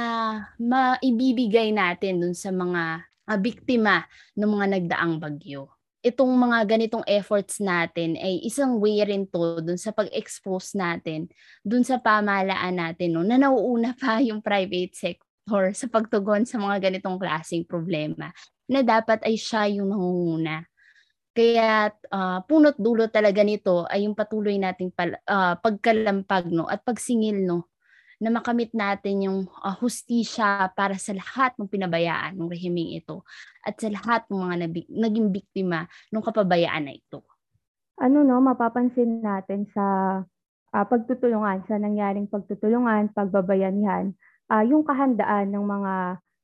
[0.55, 5.67] maibibigay natin dun sa mga uh, biktima ng mga nagdaang bagyo.
[6.05, 11.25] Itong mga ganitong efforts natin ay isang way rin to dun sa pag-expose natin
[11.65, 16.58] dun sa pamahalaan natin no na nauuna pa yung private sector or sa pagtugon sa
[16.58, 18.34] mga ganitong klaseng problema
[18.65, 20.65] na dapat ay siya yung nangunguna.
[21.36, 26.81] Kaya uh, punot dulo talaga nito ay yung patuloy nating pal- uh, pagkalampag no at
[26.81, 27.69] pagsingil no
[28.15, 33.27] na makamit natin yung uh, hustisya para sa lahat ng pinabayaan ng rehimeng ito
[33.60, 35.84] at sa lahat ng mga nabik- naging biktima
[36.15, 37.21] ng kapabayaan na ito.
[37.99, 39.84] Ano no, mapapansin natin sa
[40.71, 44.15] uh, pagtutulungan, sa nangyaring pagtutulungan, pagbabayanihan,
[44.51, 45.93] uh, yung kahandaan ng mga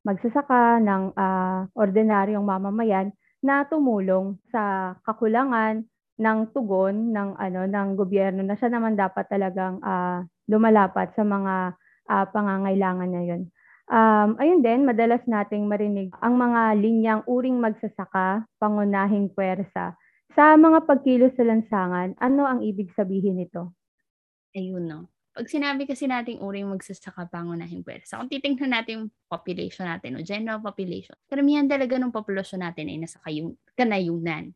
[0.02, 5.86] magsasaka ng uh, ordinaryong mamamayan na tumulong sa kakulangan
[6.22, 11.74] ng tugon ng ano ng gobyerno na siya naman dapat talagang uh, lumalapat sa mga
[12.10, 13.42] uh, pangangailangan na yun.
[13.92, 19.98] Um, ayun din, madalas nating marinig ang mga linyang uring magsasaka, pangunahing puwersa.
[20.32, 23.76] Sa mga pagkilos sa lansangan, ano ang ibig sabihin nito?
[24.56, 29.88] Ayun, no pag sinabi kasi nating uring magsasaka pangunahing pwersa, kung titingnan natin yung population
[29.88, 34.52] natin, o general population, karamihan talaga ng populasyon natin ay nasa kayung, kanayunan.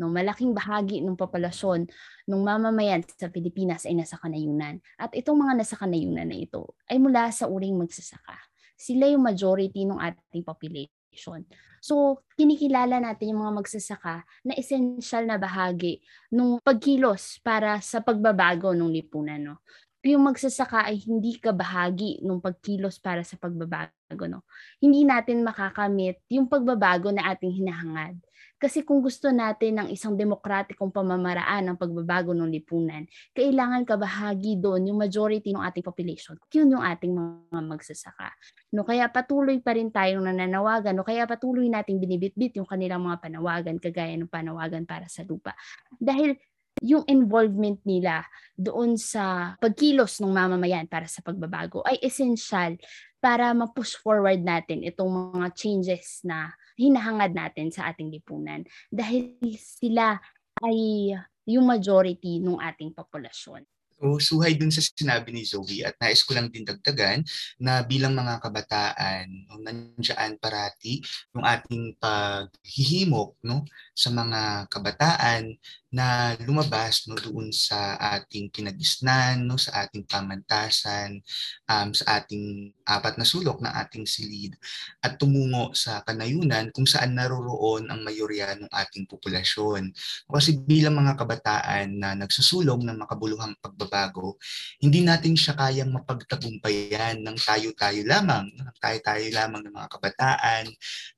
[0.00, 1.90] No, malaking bahagi ng populasyon
[2.30, 4.80] ng mamamayan sa Pilipinas ay nasa kanayunan.
[4.96, 8.38] At itong mga nasa kanayunan na ito ay mula sa uring magsasaka.
[8.78, 11.44] Sila yung majority ng ating population.
[11.82, 18.72] So, kinikilala natin yung mga magsasaka na essential na bahagi ng pagkilos para sa pagbabago
[18.72, 19.38] ng lipunan.
[19.42, 19.56] No?
[20.02, 24.26] Yung magsasaka ay hindi ka bahagi ng pagkilos para sa pagbabago.
[24.26, 24.42] No?
[24.82, 28.18] Hindi natin makakamit yung pagbabago na ating hinahangad.
[28.62, 33.02] Kasi kung gusto natin ng isang demokratikong pamamaraan ng pagbabago ng lipunan,
[33.34, 36.38] kailangan kabahagi doon yung majority ng ating population.
[36.54, 38.30] Yun yung ating mga magsasaka.
[38.70, 43.26] No, kaya patuloy pa rin tayong nananawagan, no, kaya patuloy nating binibitbit yung kanilang mga
[43.26, 45.58] panawagan, kagaya ng panawagan para sa lupa.
[45.98, 46.38] Dahil
[46.82, 48.26] yung involvement nila
[48.58, 52.74] doon sa pagkilos ng mamamayan para sa pagbabago ay essential
[53.22, 60.18] para ma-push forward natin itong mga changes na hinahangad natin sa ating lipunan dahil sila
[60.58, 61.14] ay
[61.46, 63.62] yung majority ng ating populasyon.
[64.02, 67.22] So, suhay dun sa sinabi ni Zoe at nais ko lang din dagdagan
[67.62, 70.98] na bilang mga kabataan, no, nandiyan parati
[71.30, 73.62] yung ating paghihimok no,
[73.94, 75.54] sa mga kabataan
[75.92, 81.20] na lumabas no doon sa ating kinagisnan no sa ating pamantasan
[81.68, 84.56] um, sa ating apat na sulok na ating silid
[85.04, 89.92] at tumungo sa kanayunan kung saan naroroon ang mayorya ng ating populasyon.
[90.32, 94.40] Kasi bilang mga kabataan na nagsusulong ng makabuluhang pagbabago
[94.80, 100.64] hindi natin siya kayang mapagtagumpayan ng tayo-tayo lamang ng tayo-tayo lamang ng mga kabataan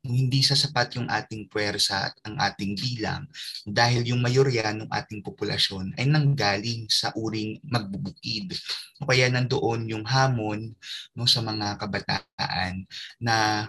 [0.02, 3.24] hindi sasapat yung ating puwersa at ang ating bilang.
[3.64, 8.54] Dahil yung mayorya ng ating populasyon ay nanggaling sa uring magbubukid.
[9.02, 10.72] O kaya nandoon yung hamon
[11.12, 12.86] no, sa mga kabataan
[13.20, 13.68] na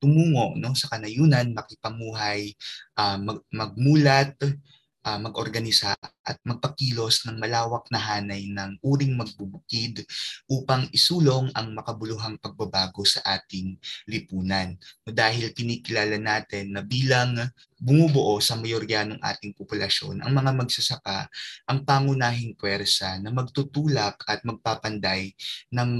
[0.00, 2.54] tumungo no, sa kanayunan, makipamuhay,
[2.96, 4.32] uh, mag, magmulat,
[5.06, 5.94] uh, mag-organisa
[6.26, 10.02] at magpakilos ng malawak na hanay ng uring magbubukid
[10.50, 13.78] upang isulong ang makabuluhang pagbabago sa ating
[14.10, 14.74] lipunan.
[15.06, 17.38] Dahil kinikilala natin na bilang
[17.78, 21.30] bumubuo sa mayorya ng ating populasyon, ang mga magsasaka
[21.70, 25.30] ang pangunahing puwersa na magtutulak at magpapanday
[25.70, 25.90] ng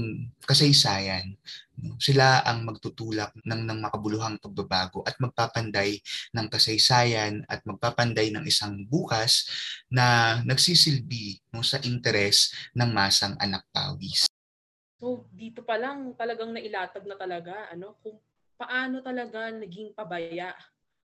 [0.43, 1.39] kasaysayan
[2.01, 6.01] sila ang magtutulak ng, ng makabuluhang pagbabago at magpapanday
[6.33, 9.45] ng kasaysayan at magpapanday ng isang bukas
[9.89, 14.25] na nagsisilbi no, sa interes ng masang anak pawis.
[14.97, 18.17] So dito pa lang talagang nailatag na talaga ano kung
[18.57, 20.57] paano talaga naging pabaya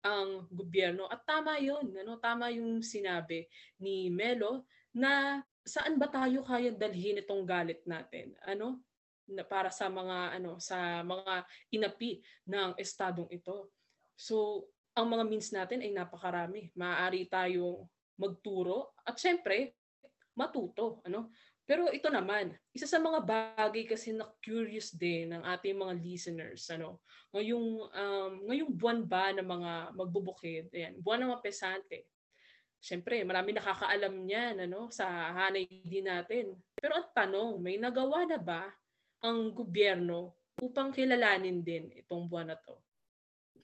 [0.04, 3.48] ang gobyerno at tama 'yon ano tama yung sinabi
[3.80, 8.84] ni Melo na saan ba tayo kaya dalhin itong galit natin ano
[9.48, 11.44] para sa mga ano sa mga
[11.76, 13.76] inapi ng estadong ito.
[14.16, 16.74] So, ang mga means natin ay napakarami.
[16.74, 17.86] Maaari tayong
[18.18, 19.78] magturo at syempre
[20.38, 21.34] matuto, ano?
[21.68, 26.64] Pero ito naman, isa sa mga bagay kasi na curious din ng ating mga listeners,
[26.72, 27.04] ano?
[27.36, 32.08] Ngayong um, ngayong buwan ba ng mga magbubukid, ayan, buwan ng mga pesante.
[32.80, 36.56] Siyempre, marami nakakaalam niyan ano, sa hanay din natin.
[36.78, 38.72] Pero ang tanong, may nagawa na ba
[39.22, 42.78] ang gobyerno upang kilalanin din itong buwan na to?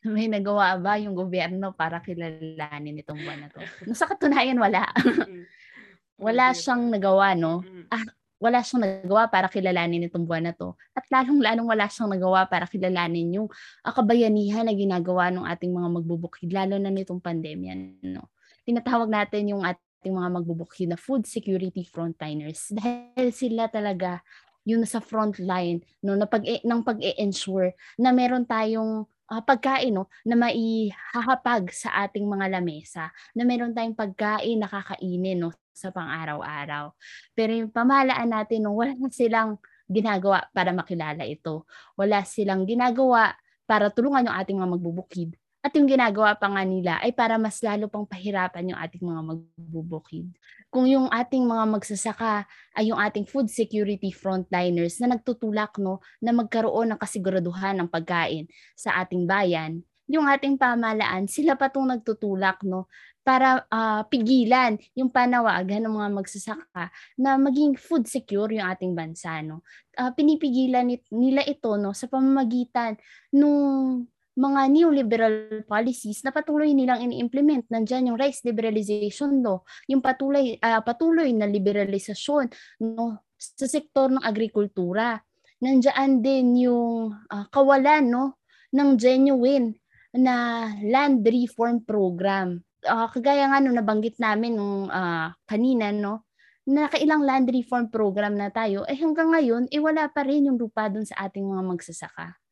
[0.03, 3.63] May nagawa ba yung gobyerno para kilalanin itong buwan na to?
[3.95, 4.83] Sa katunayan, wala.
[6.25, 7.63] wala siyang nagawa, no?
[7.87, 8.03] Ah,
[8.43, 10.75] wala siyang nagawa para kilalanin itong buwan na to.
[10.91, 13.47] At lalong-lalong wala siyang nagawa para kilalanin yung
[13.79, 18.03] kabayanihan na ginagawa ng ating mga magbubukid, lalo na nitong pandemya.
[18.03, 18.27] No?
[18.67, 24.19] Tinatawag natin yung ating mga magbubukid na food security frontliners dahil sila talaga
[24.63, 30.07] yung nasa front line no na pag ng pag-ensure na meron tayong uh, pagkain no
[30.23, 36.93] na maihahapag sa ating mga lamesa na meron tayong pagkain na kakainin no sa pang-araw-araw.
[37.33, 39.57] Pero yung pamahalaan natin no wala silang
[39.89, 41.67] ginagawa para makilala ito.
[41.99, 43.35] Wala silang ginagawa
[43.67, 45.29] para tulungan yung ating mga magbubukid
[45.63, 49.21] at yung ginagawa pa nga nila ay para mas lalo pang pahirapan yung ating mga
[49.23, 50.27] magbubukid.
[50.67, 52.43] Kung yung ating mga magsasaka
[52.75, 58.51] ay yung ating food security frontliners na nagtutulak no na magkaroon ng kasiguraduhan ng pagkain
[58.75, 62.91] sa ating bayan, yung ating pamalaan, sila pa itong nagtutulak no
[63.23, 69.39] para uh, pigilan yung panawagan ng mga magsasaka na maging food secure yung ating bansa
[69.39, 69.63] no.
[69.95, 72.99] Uh, pinipigilan nila ito no sa pamamagitan
[73.31, 75.35] nung mga neoliberal
[75.69, 77.69] policies na patuloy nilang ini-implement.
[77.69, 82.49] Nandiyan yung rice liberalization law, yung patuloy, uh, patuloy na liberalisasyon
[82.81, 85.21] no, sa sektor ng agrikultura.
[85.61, 88.41] Nandiyan din yung uh, kawalan no,
[88.73, 89.77] ng genuine
[90.17, 92.61] na land reform program.
[92.83, 96.25] Uh, kagaya nga no, nabanggit namin nung uh, kanina, no,
[96.63, 100.55] na kailang land reform program na tayo, eh hanggang ngayon, eh wala pa rin yung
[100.55, 102.42] lupa dun sa ating mga magsasaka.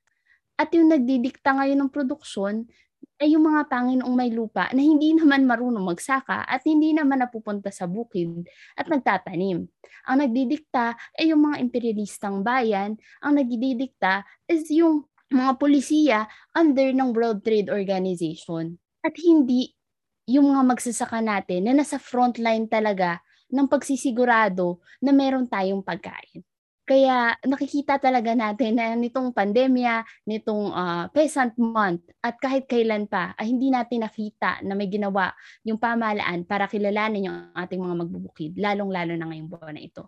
[0.62, 2.70] At yung nagdidikta ngayon ng produksyon
[3.18, 7.74] ay yung mga Panginoong may lupa na hindi naman marunong magsaka at hindi naman napupunta
[7.74, 8.46] sa bukid
[8.78, 9.66] at nagtatanim.
[10.06, 12.94] Ang nagdidikta ay yung mga imperialistang bayan,
[13.26, 16.20] ang nagdidikta is yung mga polisiya
[16.54, 18.78] under ng World Trade Organization.
[19.02, 19.74] At hindi
[20.30, 23.18] yung mga magsasaka natin na nasa frontline talaga
[23.50, 26.46] ng pagsisigurado na meron tayong pagkain.
[26.92, 33.32] Kaya nakikita talaga natin na nitong pandemya, nitong uh, peasant month at kahit kailan pa
[33.40, 35.32] ay hindi natin nakita na may ginawa
[35.64, 40.04] yung pamahalaan para kilalanin yung ating mga magbubukid, lalong-lalo na ngayong buwan na ito.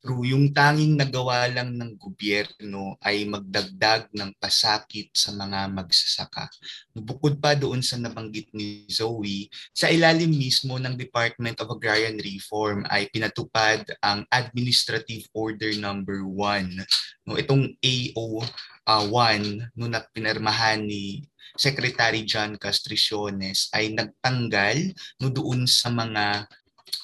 [0.00, 6.48] Yung tanging nagawa lang ng gobyerno ay magdagdag ng pasakit sa mga magsasaka.
[6.96, 12.88] Bukod pa doon sa nabanggit ni Zoe, sa ilalim mismo ng Department of Agrarian Reform
[12.88, 17.28] ay pinatupad ang Administrative Order Number 1.
[17.28, 18.40] No, itong AO
[18.88, 21.28] uh, 1 no na pinirmahan ni
[21.60, 26.48] Secretary John Castriciones ay nagtanggal no doon sa mga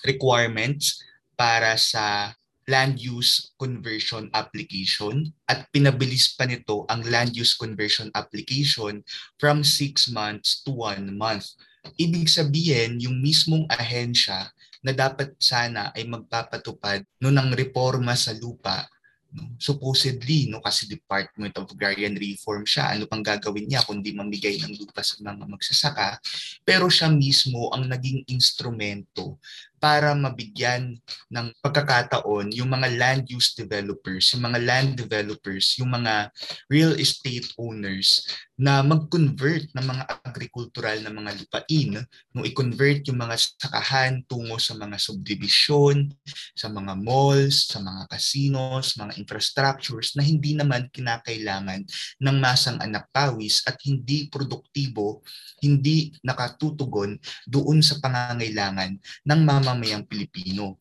[0.06, 1.02] requirements
[1.36, 2.32] para sa
[2.66, 9.06] land use conversion application at pinabilis pa nito ang land use conversion application
[9.38, 11.54] from 6 months to 1 month.
[11.94, 14.50] Ibig sabihin, yung mismong ahensya
[14.86, 18.86] na dapat sana ay magpapatupad no ng reforma sa lupa
[19.34, 19.50] no?
[19.58, 24.78] supposedly no kasi Department of Agrarian Reform siya ano pang gagawin niya kundi mamigay ng
[24.78, 26.22] lupa sa mga magsasaka
[26.62, 29.42] pero siya mismo ang naging instrumento
[29.76, 30.96] para mabigyan
[31.28, 36.32] ng pagkakataon yung mga land use developers, yung mga land developers, yung mga
[36.72, 38.24] real estate owners
[38.56, 42.00] na mag-convert ng mga agricultural na mga lupain,
[42.32, 42.40] no?
[42.40, 46.08] I-convert yung mga sakahan tungo sa mga subdivision,
[46.56, 51.84] sa mga malls, sa mga casinos, mga infrastructures na hindi naman kinakailangan
[52.16, 55.20] ng masang anak pawis at hindi produktibo,
[55.60, 59.40] hindi nakatutugon doon sa pangangailangan ng
[59.76, 60.80] mamamayang Pilipino.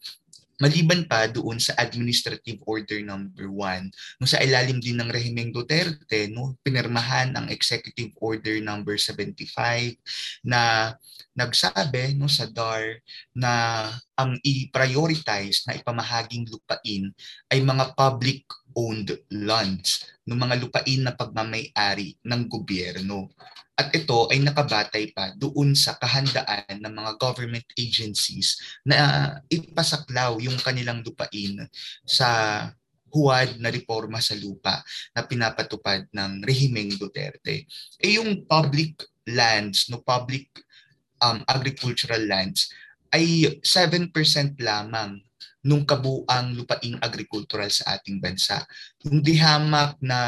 [0.55, 6.31] Maliban pa doon sa Administrative Order number 1, no sa ilalim din ng rehimeng Duterte,
[6.31, 9.99] no pinirmahan ang Executive Order number 75
[10.47, 10.95] na
[11.35, 13.03] nagsabi no sa DAR
[13.35, 13.51] na
[14.15, 17.11] ang i-prioritize na ipamahaging lupain
[17.51, 18.47] ay mga public
[18.79, 23.30] owned lands, no mga lupain na pagmamay-ari ng gobyerno.
[23.76, 28.57] At ito ay nakabatay pa doon sa kahandaan ng mga government agencies
[28.88, 31.59] na ipasaklaw yung kanilang lupain
[32.07, 32.30] sa
[33.11, 34.84] huwad na reforma sa lupa
[35.15, 37.67] na pinapatupad ng rehimeng Duterte.
[37.99, 40.51] Eh yung public lands, no public
[41.23, 42.71] um, agricultural lands
[43.15, 44.11] ay 7%
[44.59, 45.23] lamang
[45.66, 48.61] nung kabuang lupaing agricultural sa ating bansa.
[49.01, 50.20] Yung dihamak na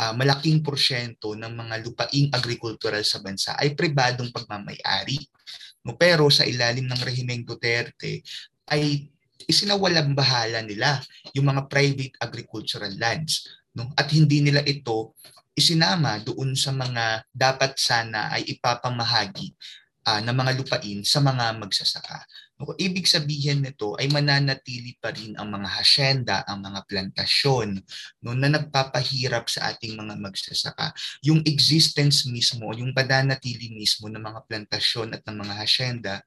[0.00, 5.20] uh, malaking porsyento ng mga lupaing agricultural sa bansa ay pribadong pagmamayari.
[5.84, 8.24] No, pero sa ilalim ng rehimeng Duterte
[8.72, 9.12] ay
[9.44, 10.96] isinawalang bahala nila
[11.36, 13.44] yung mga private agricultural lands.
[13.76, 13.92] No?
[13.92, 15.12] At hindi nila ito
[15.52, 19.54] isinama doon sa mga dapat sana ay ipapamahagi
[20.08, 22.24] uh, ng mga lupain sa mga magsasaka.
[22.64, 27.76] No, ibig sabihin nito ay mananatili pa rin ang mga hasyenda, ang mga plantasyon
[28.24, 30.96] no, na nagpapahirap sa ating mga magsasaka.
[31.28, 36.24] Yung existence mismo, yung pananatili mismo ng mga plantasyon at ng mga hasyenda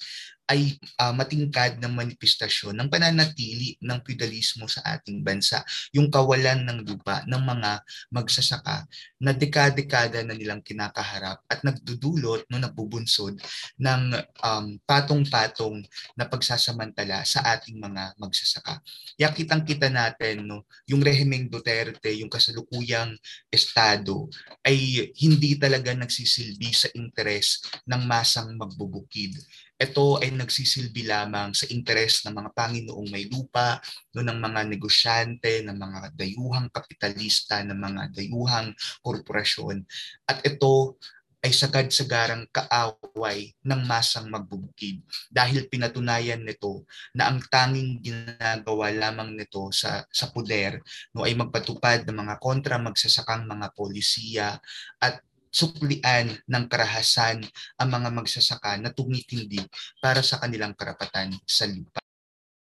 [0.47, 5.59] ay uh, matingkad ng manifestasyon ng pananatili ng feudalismo sa ating bansa.
[5.91, 7.83] Yung kawalan ng lupa ng mga
[8.15, 8.87] magsasaka
[9.19, 13.35] na dekada-dekada na nilang kinakaharap at nagdudulot, no, nagbubunsod
[13.75, 14.01] ng
[14.39, 15.83] um, patong-patong
[16.15, 18.79] na pagsasamantala sa ating mga magsasaka.
[19.19, 23.19] Kaya kitang-kita natin no, yung rehimeng Duterte, yung kasalukuyang
[23.51, 24.31] estado
[24.63, 29.35] ay hindi talaga nagsisilbi sa interes ng masang magbubukid
[29.77, 33.77] ito ay nagsisilbi lamang sa interes ng mga Panginoong may lupa,
[34.17, 38.73] no, ng mga negosyante, ng mga dayuhang kapitalista, ng mga dayuhang
[39.05, 39.85] korporasyon.
[40.25, 40.97] At ito
[41.45, 49.69] ay sagad-sagarang kaaway ng masang magbubukid dahil pinatunayan nito na ang tanging ginagawa lamang nito
[49.69, 50.81] sa sa puder
[51.13, 54.57] no ay magpatupad ng mga kontra magsasakang mga polisiya
[54.97, 55.21] at
[55.51, 57.43] suklian ng karahasan
[57.79, 59.61] ang mga magsasaka na tumitindi
[59.99, 61.99] para sa kanilang karapatan sa lupa.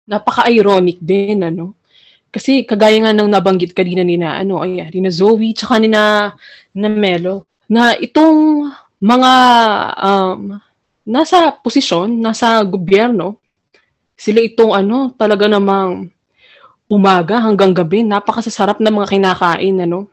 [0.08, 1.76] Napaka-ironic din, ano?
[2.28, 5.88] Kasi kagaya nga ng nabanggit kanina ni na, ano, ay, ni na Zoe, tsaka ni
[5.88, 6.32] na,
[6.76, 8.68] na Melo, na itong
[9.00, 9.32] mga
[9.96, 10.60] um,
[11.08, 13.40] nasa posisyon, nasa gobyerno,
[14.12, 16.12] sila itong ano, talaga namang
[16.88, 20.08] umaga hanggang gabi, napakasasarap ng mga kinakain, ano.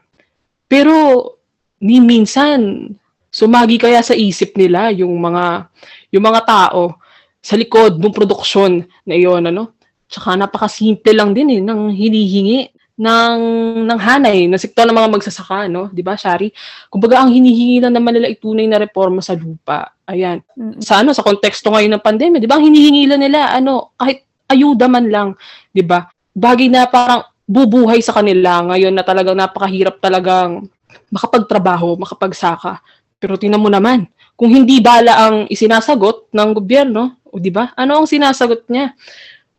[0.68, 1.35] Pero
[1.80, 2.90] ni minsan
[3.28, 5.68] sumagi kaya sa isip nila yung mga
[6.14, 6.96] yung mga tao
[7.44, 9.76] sa likod ng produksyon na iyon ano?
[10.08, 13.40] Tsaka napakasimple lang din eh ng hinihingi ng
[13.84, 15.92] ng hanay ng sektor ng mga magsasaka no?
[15.92, 16.48] Di ba Shari?
[16.88, 19.92] Kumbaga ang hinihingi lang naman nila itunay na reforma sa lupa.
[20.08, 20.40] Ayan.
[20.56, 20.80] Mm-hmm.
[20.80, 22.56] sa ano sa konteksto ngayon ng pandemya di ba?
[22.56, 25.28] Ang hinihingi lang nila ano kahit ayuda man lang
[25.70, 26.08] di ba?
[26.32, 30.66] Bagay na parang bubuhay sa kanila ngayon na talagang napakahirap talagang
[31.10, 32.80] makapagtrabaho, makapagsaka.
[33.16, 37.72] Pero tingnan mo naman, kung hindi bala ang isinasagot ng gobyerno, o di ba?
[37.72, 38.92] Ano ang sinasagot niya?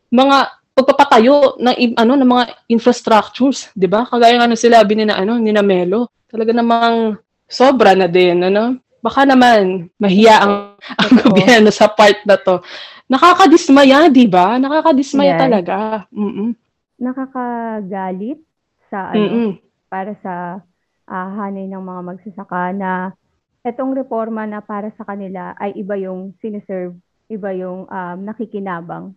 [0.08, 0.36] Mga
[0.78, 4.06] pagpapatayo ng ano ng mga infrastructures, 'di ba?
[4.06, 6.06] Kagaya ng sinabi ni na ano ni na Melo.
[6.30, 7.18] Talaga namang
[7.50, 8.78] sobra na din, ano?
[9.02, 10.54] Baka naman mahiya ang,
[11.02, 12.62] ang gobyerno sa part na to.
[13.10, 14.62] Nakakadismaya, 'di ba?
[14.62, 15.42] Nakakadismaya yeah.
[15.42, 15.76] talaga.
[16.14, 16.54] Mm.
[16.98, 18.38] Nakakagalit
[18.86, 19.50] sa ano Mm-mm.
[19.90, 20.62] para sa
[21.08, 23.16] uh, hanay ng mga magsasaka na
[23.64, 26.94] etong reforma na para sa kanila ay iba yung siniserve,
[27.32, 29.16] iba yung um, nakikinabang.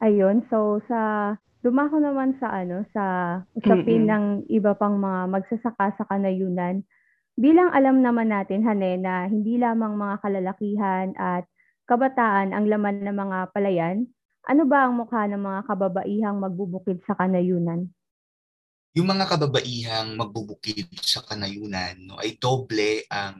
[0.00, 3.04] Ayun, so sa dumako naman sa ano sa
[3.52, 4.12] usapin Mm-mm.
[4.12, 6.80] ng iba pang mga magsasaka sa kanayunan.
[7.36, 11.44] Bilang alam naman natin Hane na hindi lamang mga kalalakihan at
[11.88, 14.08] kabataan ang laman ng mga palayan,
[14.48, 17.92] ano ba ang mukha ng mga kababaihang magbubukid sa kanayunan?
[18.90, 23.38] Yung mga kababaihang magbubukid sa kanayunan no, ay doble ang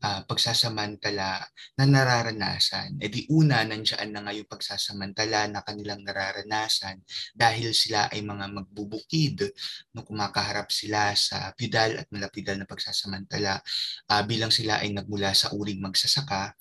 [0.00, 1.44] ah, pagsasamantala
[1.76, 2.96] na nararanasan.
[2.96, 7.04] E di una, nandiyan na nga yung pagsasamantala na kanilang nararanasan
[7.36, 9.44] dahil sila ay mga magbubukid
[9.92, 13.60] no, kumakaharap sila sa pidal at malapidal na pagsasamantala
[14.08, 16.56] ah, bilang sila ay nagmula sa uring magsasaka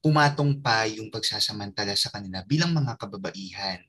[0.00, 3.82] pumatong pa yung pagsasamantala sa kanila bilang mga kababaihan.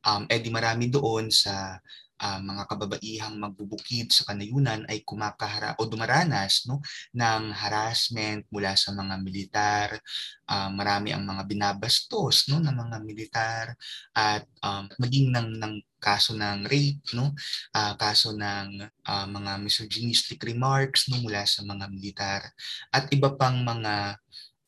[0.00, 1.76] Um, eh di marami doon sa
[2.20, 6.84] ah, mga kababaihang magbubukid sa kanayunan ay kumakahara o dumaranas no
[7.16, 9.88] ng harassment mula sa mga militar.
[10.46, 13.64] Ah, marami ang mga binabastos no ng mga militar
[14.14, 17.32] at um, maging ng ng kaso ng rape no
[17.74, 22.42] Ah, kaso ng ah, mga misogynistic remarks no mula sa mga militar.
[22.94, 24.18] At iba pang mga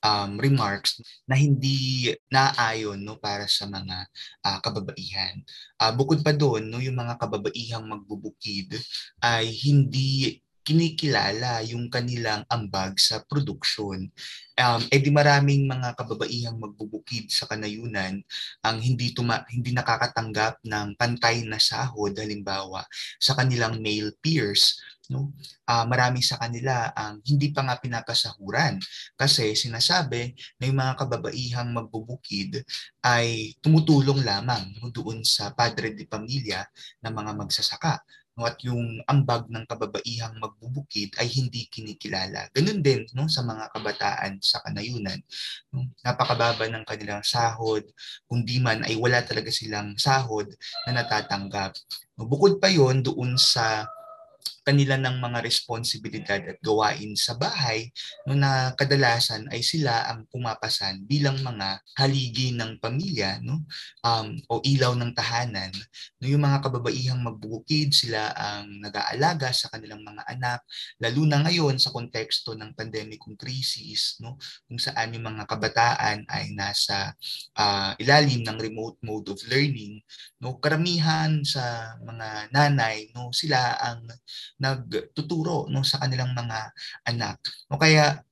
[0.03, 4.07] um, remarks na hindi naayon no para sa mga
[4.45, 5.41] ah, kababaihan.
[5.79, 8.77] Ah, bukod pa doon, no, yung mga kababaihang magbubukid
[9.23, 14.07] ay hindi kinikilala yung kanilang ambag sa produksyon.
[14.55, 18.23] Um, eh di maraming mga kababaihang magbubukid sa kanayunan
[18.63, 22.87] ang hindi tuma hindi nakakatanggap ng pantay na sahod halimbawa
[23.19, 24.79] sa kanilang male peers
[25.13, 25.37] no
[25.73, 28.77] Ah, marami sa kanila ang hindi pa nga pinapasahuran
[29.17, 32.61] kasi sinasabi na yung mga kababaihang magbubukid
[33.01, 36.67] ay tumutulong lamang no, doon sa padre de pamilya
[37.01, 38.05] ng mga magsasaka.
[38.37, 42.53] No, at yung ambag ng kababaihang magbubukid ay hindi kinikilala.
[42.53, 45.21] Ganun din no, sa mga kabataan sa kanayunan.
[45.73, 47.87] No, napakababa ng kanilang sahod,
[48.29, 50.53] kung di man ay wala talaga silang sahod
[50.85, 51.77] na natatanggap.
[52.19, 53.89] No, bukod pa yon doon sa
[54.63, 57.91] kanila ng mga responsibilidad at gawain sa bahay
[58.31, 63.67] no na kadalasan ay sila ang pumapasan bilang mga haligi ng pamilya no
[64.07, 65.75] um, o ilaw ng tahanan.
[66.23, 70.63] No yung mga kababaihang magbukid sila ang nag-aalaga sa kanilang mga anak
[71.03, 74.39] lalo na ngayon sa konteksto ng pandemicong crisis no
[74.71, 77.11] kung saan yung mga kabataan ay nasa
[77.59, 79.99] ah, ilalim ng remote mode of learning.
[80.39, 84.07] No karamihan sa mga nanay no sila ang
[84.63, 86.71] nagtuturo no sa kanilang mga
[87.11, 87.43] anak.
[87.67, 88.23] O kaya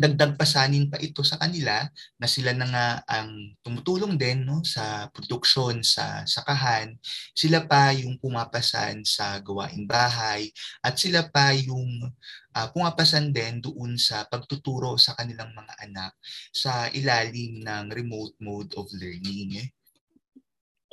[0.00, 1.84] dagdag pasanin pa ito sa kanila
[2.16, 6.96] na sila na nga ang tumutulong din no sa produksyon sa sakahan
[7.36, 10.48] sila pa yung pumapasan sa gawaing bahay
[10.80, 12.08] at sila pa yung
[12.56, 16.16] ah, pumapasan din doon sa pagtuturo sa kanilang mga anak
[16.48, 19.68] sa ilalim ng remote mode of learning eh.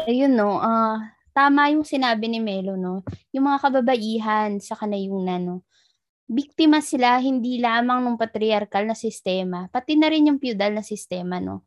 [0.04, 1.00] ayun no, ah
[1.38, 3.06] tama yung sinabi ni Melo no.
[3.30, 5.58] Yung mga kababaihan sa kanayunan no.
[6.26, 11.38] Biktima sila hindi lamang ng patriarkal na sistema, pati na rin yung feudal na sistema
[11.38, 11.62] no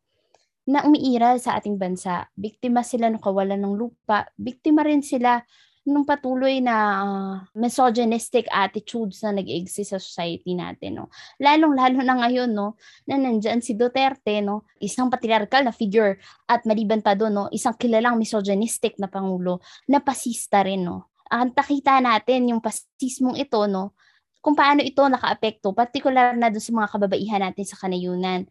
[0.67, 2.29] na umiiral sa ating bansa.
[2.37, 5.41] Biktima sila ng kawalan ng lupa, biktima rin sila
[5.81, 11.05] nung patuloy na ah, misogynistic attitudes na nag-exist sa society natin no.
[11.41, 12.77] Lalong-lalo na ngayon no?
[13.09, 17.73] Na nandyan si Duterte no, isang patriarkal na figure at maliban pa doon no, isang
[17.73, 19.57] kilalang misogynistic na pangulo
[19.89, 21.09] na pasista rin no.
[21.33, 23.97] Ang takita natin yung pasismong ito no,
[24.41, 28.45] kung paano ito nakaapekto, particular na doon sa mga kababaihan natin sa kanayunan.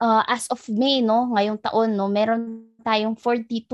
[0.00, 3.68] Uh, as of May, no, ngayong taon, no, meron tayong 42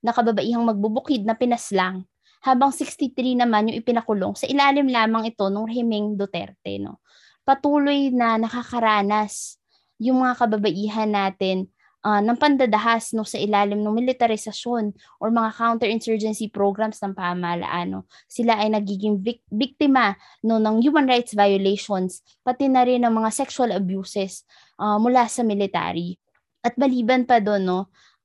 [0.00, 2.08] na kababaihang magbubukid na pinaslang
[2.46, 6.78] habang 63 naman yung ipinakulong sa ilalim lamang ito ng rehimeng Duterte.
[6.78, 7.02] No?
[7.42, 9.58] Patuloy na nakakaranas
[9.98, 11.66] yung mga kababaihan natin
[12.06, 17.98] uh, ng pandadahas no, sa ilalim ng militarisasyon or mga counterinsurgency programs ng pamahalaan.
[17.98, 18.00] No.
[18.30, 20.14] Sila ay nagiging bik- biktima
[20.46, 24.46] no, ng human rights violations, pati na rin ng mga sexual abuses
[24.78, 26.14] uh, mula sa military.
[26.62, 27.80] At maliban pa doon, no,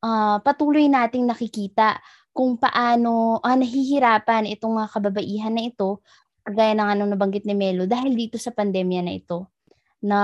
[0.05, 1.97] uh, patuloy nating nakikita
[2.31, 5.99] kung paano ah, nahihirapan itong mga kababaihan na ito,
[6.47, 9.51] kagaya ng anong nabanggit ni Melo, dahil dito sa pandemya na ito,
[10.01, 10.19] na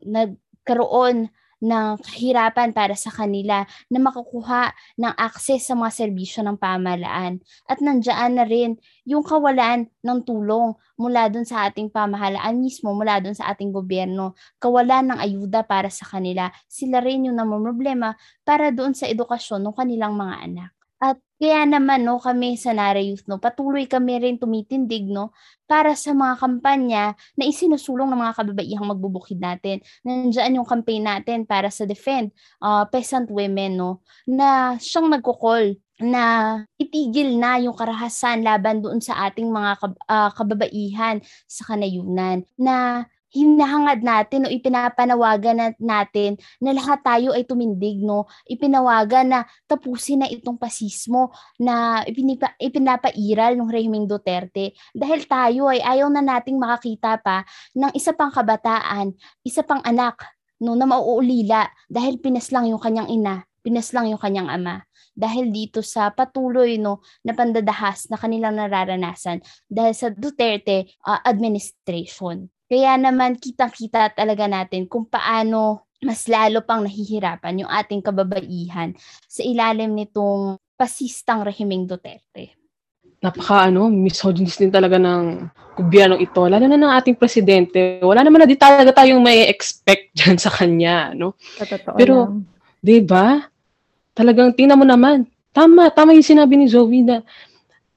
[0.00, 1.28] nagkaroon
[1.62, 7.38] ng kahirapan para sa kanila na makakuha ng access sa mga serbisyo ng pamahalaan.
[7.70, 13.22] At nandiyan na rin yung kawalan ng tulong mula dun sa ating pamahalaan mismo, mula
[13.22, 14.34] dun sa ating gobyerno.
[14.58, 16.50] Kawalan ng ayuda para sa kanila.
[16.66, 20.70] Sila rin yung namumroblema para doon sa edukasyon ng kanilang mga anak.
[20.98, 25.34] At Kaya naman no, kami sa Nara Youth no, patuloy kami rin tumitindig no
[25.66, 29.82] para sa mga kampanya na isinusulong ng mga kababaihang magbubukid natin.
[30.06, 32.30] Nandiyan yung campaign natin para sa Defend
[32.62, 36.22] uh, Peasant Women no na siyang nagko-call na
[36.78, 41.18] itigil na yung karahasan laban doon sa ating mga kab- uh, kababaihan
[41.50, 48.28] sa kanayunan na hinahangad natin o ipinapanawagan na natin na lahat tayo ay tumindig no?
[48.44, 54.76] Ipinawagan na tapusin na itong pasismo na ipinipa, ipinapairal ng rehimeng Duterte.
[54.92, 60.20] Dahil tayo ay ayaw na nating makakita pa ng isa pang kabataan isa pang anak
[60.62, 64.82] no na mauulila dahil pinaslang yung kanyang ina pinaslang yung kanyang ama.
[65.14, 72.50] Dahil dito sa patuloy no na pandadahas na kanilang nararanasan dahil sa Duterte uh, administration
[72.72, 78.96] kaya naman kitang-kita talaga natin kung paano mas lalo pang nahihirapan yung ating kababaihan
[79.28, 82.56] sa ilalim nitong pasistang rehimeng Duterte.
[83.20, 88.00] Napaka ano, misogynist din talaga ng gobyernong ito, lalo na ng ating presidente.
[88.00, 91.36] Wala naman na di talaga tayong may expect dyan sa kanya, no?
[91.60, 92.48] Totoo Pero, lang.
[92.80, 93.52] 'di ba?
[94.16, 95.28] Talagang tingnan mo naman.
[95.52, 97.20] Tama, tama yung sinabi ni Zoe na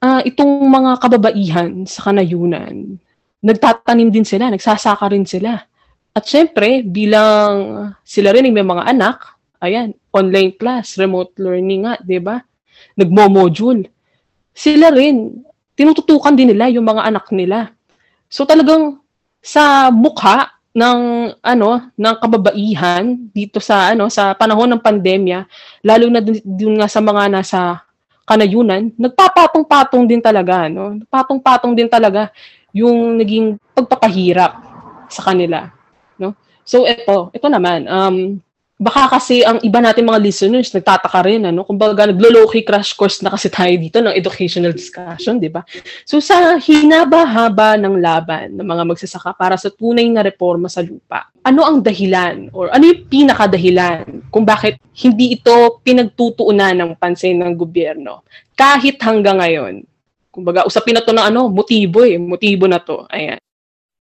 [0.04, 3.00] ah, itong mga kababaihan sa kanayunan,
[3.42, 5.56] nagtatanim din sila, nagsasaka rin sila.
[6.16, 12.18] At syempre, bilang sila rin may mga anak, ayan, online class, remote learning nga, 'di
[12.24, 12.40] ba?
[12.96, 13.88] Nagmo-module.
[14.56, 15.44] Sila rin
[15.76, 17.76] tinututukan din nila yung mga anak nila.
[18.32, 18.96] So talagang
[19.44, 21.00] sa mukha ng
[21.40, 25.48] ano ng kababaihan dito sa ano sa panahon ng pandemya
[25.80, 27.80] lalo na dun, nga sa mga nasa
[28.28, 32.28] kanayunan nagpapatong-patong din talaga no patong-patong din talaga
[32.76, 34.52] yung naging pagpapahirap
[35.08, 35.72] sa kanila
[36.20, 36.36] no?
[36.60, 38.44] So ito ito naman um
[38.76, 41.64] baka kasi ang iba natin mga listeners nagtataka rin ano?
[41.64, 45.64] Kumbaga naglo-low-key crash course na kasi tayo dito ng educational discussion di ba?
[46.04, 51.32] So sa hinaba-haba ng laban ng mga magsasaka para sa tunay na reforma sa lupa
[51.40, 57.56] ano ang dahilan or ano yung pinakadahilan kung bakit hindi ito pinagtutuunan ng pansin ng
[57.56, 59.86] gobyerno kahit hanggang ngayon
[60.36, 63.40] kumbaga usapin na to ng ano motibo eh motibo na to ayan.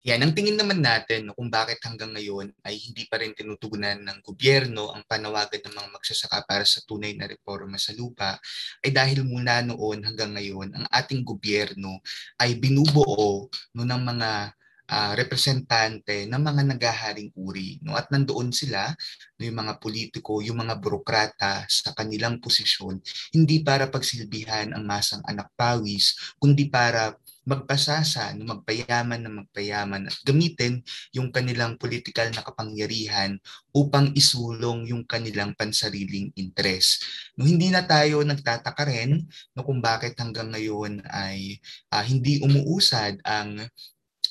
[0.09, 4.01] Yan, ang tingin naman natin no, kung bakit hanggang ngayon ay hindi pa rin tinutugunan
[4.01, 8.41] ng gobyerno ang panawagan ng mga magsasaka para sa tunay na reforma sa lupa
[8.81, 12.01] ay dahil mula noon hanggang ngayon ang ating gobyerno
[12.41, 14.57] ay binubuo no, ng mga
[14.91, 18.91] uh, representante ng mga nagaharing uri no at nandoon sila
[19.38, 22.99] no, yung mga politiko yung mga burokrata sa kanilang posisyon
[23.30, 27.14] hindi para pagsilbihan ang masang anak pawis kundi para
[27.51, 30.84] magpasasa, no, magpayaman na magpayaman at gamitin
[31.16, 33.41] yung kanilang political na kapangyarihan
[33.72, 37.01] upang isulong yung kanilang pansariling interes.
[37.34, 39.24] No, hindi na tayo nagtataka rin
[39.57, 41.57] no, kung bakit hanggang ngayon ay
[41.91, 43.64] uh, hindi umuusad ang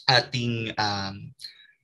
[0.10, 1.30] ating um,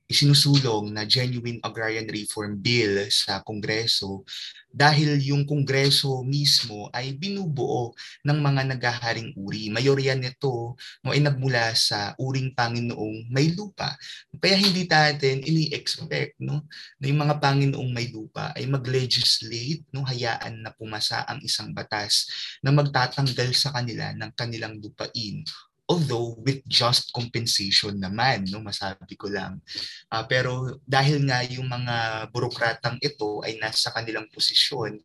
[0.06, 4.22] isinusulong na genuine agrarian reform bill sa Kongreso
[4.70, 9.72] dahil yung Kongreso mismo ay binubuo ng mga nagaharing uri.
[9.72, 13.96] Mayorya nito no, ay nagmula sa uring Panginoong may lupa.
[14.36, 16.68] Kaya hindi natin ini-expect no,
[17.00, 22.28] na yung mga Panginoong may lupa ay mag-legislate, no, hayaan na pumasa ang isang batas
[22.60, 25.42] na magtatanggal sa kanila ng kanilang lupain
[25.86, 29.62] although with just compensation naman no masabi ko lang.
[30.10, 34.98] Uh, pero dahil nga yung mga burokratang ito ay nasa kanilang posisyon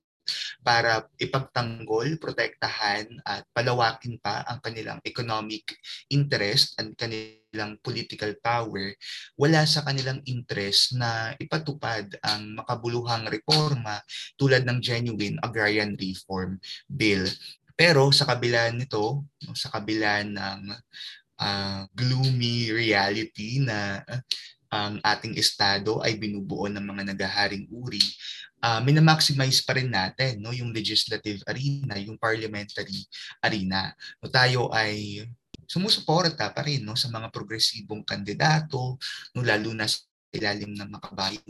[0.61, 5.65] para ipagtanggol, protektahan at palawakin pa ang kanilang economic
[6.13, 8.93] interest and kanilang political power,
[9.35, 13.99] wala sa kanilang interest na ipatupad ang makabuluhang reforma
[14.37, 17.25] tulad ng genuine agrarian reform bill
[17.81, 19.25] pero sa kabila nito,
[19.57, 20.69] sa kabila ng
[21.41, 24.05] uh, gloomy reality na
[24.69, 28.05] ang ating estado ay binubuo ng mga nagaharing uri,
[28.61, 33.01] uh, minamaximize pa rin natin no, yung legislative arena, yung parliamentary
[33.41, 33.89] arena.
[34.21, 35.25] No, tayo ay
[35.65, 39.01] sumusuporta pa rin no, sa mga progresibong kandidato,
[39.33, 41.43] no, lalo na sa ilalim ng makabayan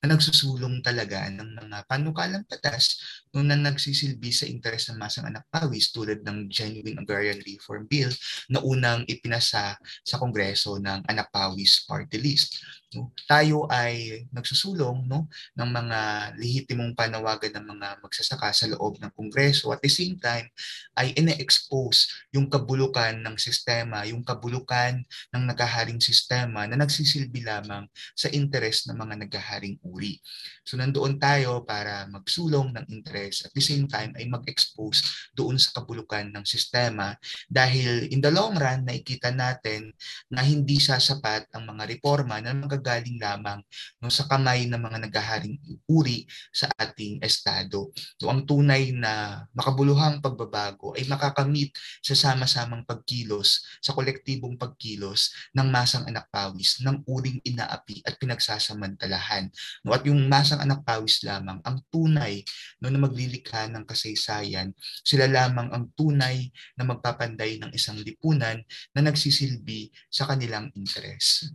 [0.00, 3.02] na nagsusulong talaga ng mga panukalang batas
[3.34, 8.14] no, na nagsisilbi sa interes ng masang anak pawis tulad ng Genuine Agrarian Reform Bill
[8.48, 12.62] na unang ipinasa sa Kongreso ng Anak Pawis Party List.
[12.94, 13.10] No?
[13.26, 15.26] Tayo ay nagsusulong no,
[15.58, 16.00] ng mga
[16.38, 20.46] lehitimong panawagan ng mga magsasaka sa loob ng Kongreso at the same time
[20.94, 25.02] ay ine-expose yung kabulukan ng sistema, yung kabulukan
[25.34, 30.22] ng nakaharing sistema na nagsisilbi lamang sa interes ng mga naghaharing uri.
[30.62, 35.02] So nandoon tayo para magsulong ng interes at the same time ay mag-expose
[35.34, 37.18] doon sa kabulukan ng sistema
[37.50, 39.90] dahil in the long run nakikita natin
[40.30, 42.54] na hindi sasapat ang mga reforma na
[42.84, 43.60] magagaling lamang
[44.04, 45.56] no, sa kamay ng mga naghaharing
[45.88, 47.88] uri sa ating estado.
[48.20, 51.72] So ang tunay na makabuluhang pagbabago ay makakamit
[52.04, 59.48] sa sama-samang pagkilos, sa kolektibong pagkilos ng masang anak pawis, ng uring inaapi at pinagsasamantalahan.
[59.80, 62.44] No, at yung masang anak pawis lamang ang tunay
[62.84, 68.60] no, na maglilikha ng kasaysayan, sila lamang ang tunay na magpapanday ng isang lipunan
[68.92, 71.48] na nagsisilbi sa kanilang interes.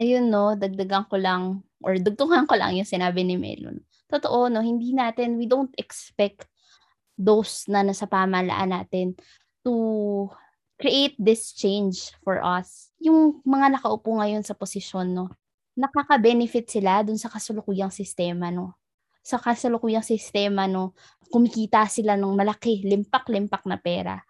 [0.00, 3.80] Ayun no, dagdagan ko lang or dugtungan ko lang yung sinabi ni Melon.
[4.12, 6.44] Totoo no, hindi natin, we don't expect
[7.16, 9.16] those na nasa pamalaan natin
[9.64, 10.28] to
[10.76, 12.92] create this change for us.
[13.00, 15.32] Yung mga nakaupo ngayon sa posisyon, no,
[15.80, 18.76] nakaka-benefit sila dun sa kasulukuyang sistema, no.
[19.24, 20.92] Sa kasulukuyang sistema, no,
[21.32, 24.20] kumikita sila ng malaki, limpak-limpak na pera.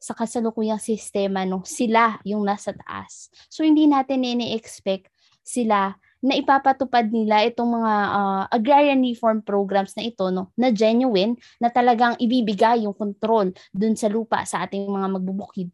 [0.00, 3.28] Sa kasalukuyang sistema, no, sila yung nasa taas.
[3.52, 5.12] So, hindi natin ini-expect
[5.44, 10.52] sila na ipapatupad nila itong mga uh, agrarian reform programs na ito no?
[10.52, 15.72] Na genuine na talagang ibibigay yung control dun sa lupa sa ating mga magbubukid.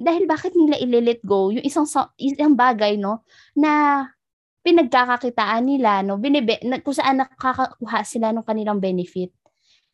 [0.00, 1.84] Dahil bakit nila i-let go yung isang
[2.16, 3.26] isang bagay no?
[3.58, 4.06] Na
[4.62, 6.22] pinagkakakitaan nila no?
[6.22, 9.34] Binibe na, kung saan nakakakuha sila ng kanilang benefit.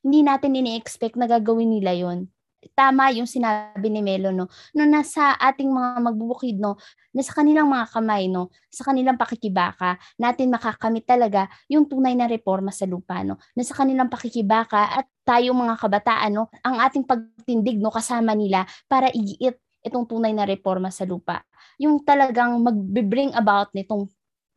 [0.04, 2.28] Hindi natin ini-expect na gagawin nila yon
[2.72, 4.50] tama yung sinabi ni Melo no?
[4.74, 6.80] No nasa ating mga magbubukid no?
[7.12, 8.50] Nasa kanilang mga kamay no?
[8.72, 13.38] Sa kanilang pakikibaka natin makakamit talaga yung tunay na reforma sa lupa no?
[13.54, 16.48] Nasa kanilang pakikibaka at tayo mga kabataan no?
[16.64, 17.92] Ang ating pagtindig no?
[17.92, 21.46] Kasama nila para igiit itong tunay na reforma sa lupa.
[21.78, 24.10] Yung talagang mag-bring about nitong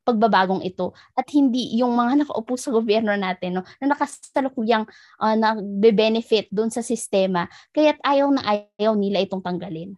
[0.03, 4.87] pagbabagong ito at hindi yung mga nakaupo sa gobyerno natin no na nakasalukuyang
[5.21, 7.45] uh, nagbe-benefit doon sa sistema
[7.75, 9.93] kaya't ayaw na ayaw nila itong tanggalin.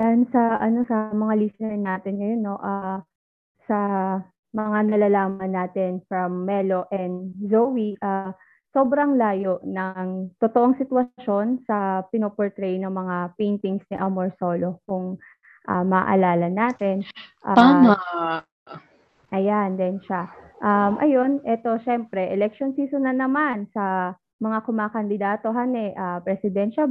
[0.00, 2.98] Yan sa ano sa mga listener natin ngayon no uh,
[3.64, 3.78] sa
[4.52, 8.36] mga nalalaman natin from Melo and Zoe uh,
[8.72, 15.20] sobrang layo ng totoong sitwasyon sa pinoportray ng mga paintings ni Amor Solo kung
[15.68, 17.04] uh, maalala natin.
[17.44, 17.96] Uh, Tama.
[19.32, 20.28] Ayan, din siya.
[20.60, 26.86] Um, ayun, ito syempre, election season na naman sa mga kumakandidato, hane, uh, presidential,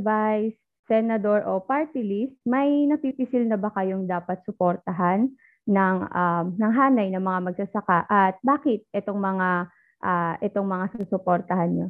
[0.00, 0.56] vice,
[0.88, 5.30] senador o party list, may napipisil na ba kayong dapat suportahan
[5.68, 9.70] ng um, ng hanay ng mga magsasaka at bakit itong mga
[10.02, 11.88] uh, itong mga susuportahan nyo?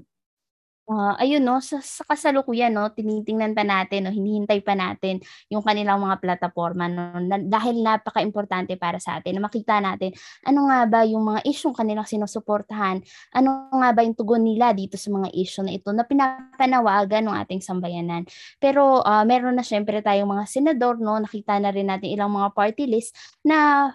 [0.90, 5.62] Uh, ayun 'no, sa sa kasalukuyan 'no, tinitingnan pa natin 'no, hinihintay pa natin yung
[5.62, 10.10] kanilang mga plataporma 'no, na dahil napakaimportante para sa atin na makita natin
[10.42, 12.98] ano nga ba yung mga isyung kanilang sinusuportahan,
[13.30, 17.36] ano nga ba yung tugon nila dito sa mga issue na ito na pinapanawagan ng
[17.46, 18.26] ating sambayanan.
[18.58, 22.50] Pero, uh, meron na siyempre tayong mga senador 'no, nakita na rin natin ilang mga
[22.58, 23.14] party list
[23.46, 23.86] na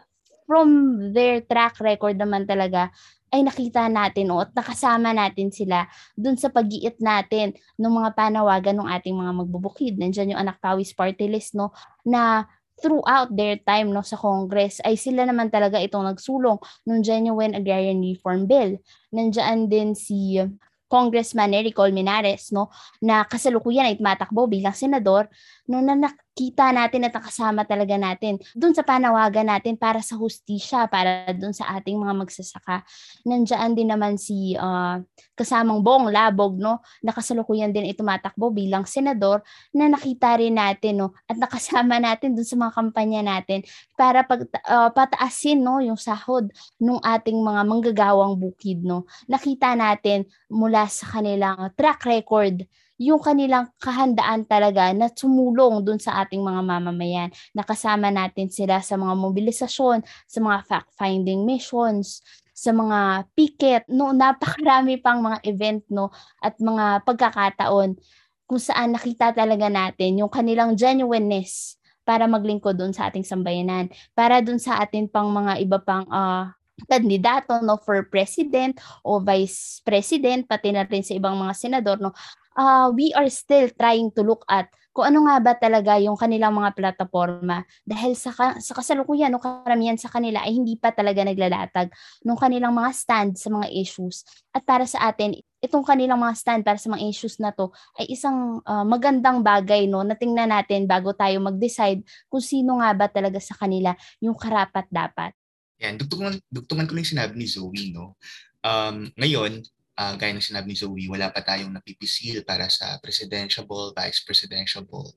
[0.47, 2.87] from their track record naman talaga
[3.31, 5.83] ay nakita natin o at nakasama natin sila
[6.15, 9.93] dun sa pag-iit natin ng mga panawagan ng ating mga magbubukid.
[9.99, 11.75] Nandiyan yung anak pawis party list no
[12.07, 12.47] na
[12.77, 17.99] throughout their time no sa Congress ay sila naman talaga itong nagsulong ng genuine agrarian
[17.99, 18.79] reform bill.
[19.11, 20.39] Nandiyan din si
[20.87, 22.71] Congressman Eric Colmenares no
[23.03, 25.27] na kasalukuyan ay tumatakbo bilang senador
[25.67, 30.87] no na nakita natin at nakasama talaga natin doon sa panawagan natin para sa hustisya
[30.87, 32.87] para doon sa ating mga magsasaka.
[33.27, 35.01] Nandiyan din naman si uh,
[35.35, 39.43] kasamang Bong Labog no na kasalukuyan din ay tumatakbo bilang senador
[39.75, 43.67] na nakita rin natin no at nakasama natin doon sa mga kampanya natin
[43.99, 46.47] para pag uh, pataasin no yung sahod
[46.79, 49.03] ng ating mga manggagawang bukid no.
[49.27, 52.63] Nakita natin mula sa kanilang track record
[52.97, 57.29] yung kanilang kahandaan talaga na tumulong dun sa ating mga mamamayan.
[57.53, 62.25] Nakasama natin sila sa mga mobilisasyon, sa mga fact-finding missions,
[62.57, 66.09] sa mga picket, no, napakarami pang mga event no?
[66.41, 68.01] At mga pagkakataon
[68.49, 74.41] kung saan nakita talaga natin yung kanilang genuineness para maglingkod doon sa ating sambayanan, para
[74.41, 76.49] doon sa atin pang mga iba pang uh,
[76.85, 77.77] kandidato no?
[77.81, 82.13] For president o vice president pati na rin sa ibang mga senador no
[82.57, 86.57] uh, we are still trying to look at kung ano nga ba talaga yung kanilang
[86.57, 91.93] mga plataforma dahil sa, sa kasalukuyan no karamihan sa kanila ay hindi pa talaga naglalatag
[92.25, 94.25] ng kanilang mga stand sa mga issues.
[94.49, 97.69] At para sa atin itong kanilang mga stand para sa mga issues na to
[98.01, 102.89] ay isang uh, magandang bagay no na tingnan natin bago tayo mag-decide kung sino nga
[102.97, 105.33] ba talaga sa kanila yung karapat dapat
[105.77, 108.17] Yan, dugtungan, dugtungan ko lang yung sinabi ni Zoe, no?
[108.65, 109.61] Um, ngayon,
[109.97, 114.21] uh, gaya ng sinabi ni Zoe, wala pa tayong napipisil para sa presidential ball, vice
[114.21, 115.09] presidential ball.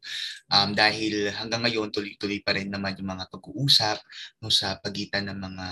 [0.49, 4.01] Um, dahil hanggang ngayon, tuloy-tuloy pa rin naman yung mga pag-uusap
[4.41, 5.67] no, sa pagitan ng mga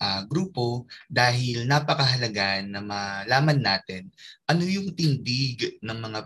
[0.00, 4.10] uh, grupo dahil napakahalaga na malaman natin
[4.48, 6.18] ano yung tindig ng mga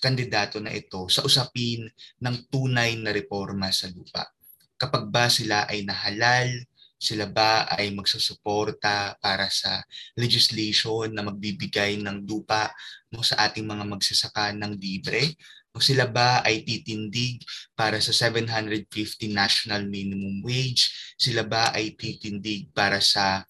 [0.00, 1.84] kandidato na ito sa usapin
[2.24, 4.24] ng tunay na reforma sa lupa.
[4.80, 6.48] Kapag ba sila ay nahalal,
[7.00, 9.80] sila ba ay magsusuporta para sa
[10.20, 12.68] legislation na magbibigay ng lupa
[13.08, 15.32] no, sa ating mga magsasaka ng libre?
[15.72, 17.40] O sila ba ay titindig
[17.72, 20.92] para sa 750 national minimum wage?
[21.16, 23.46] Sila ba ay titindig para sa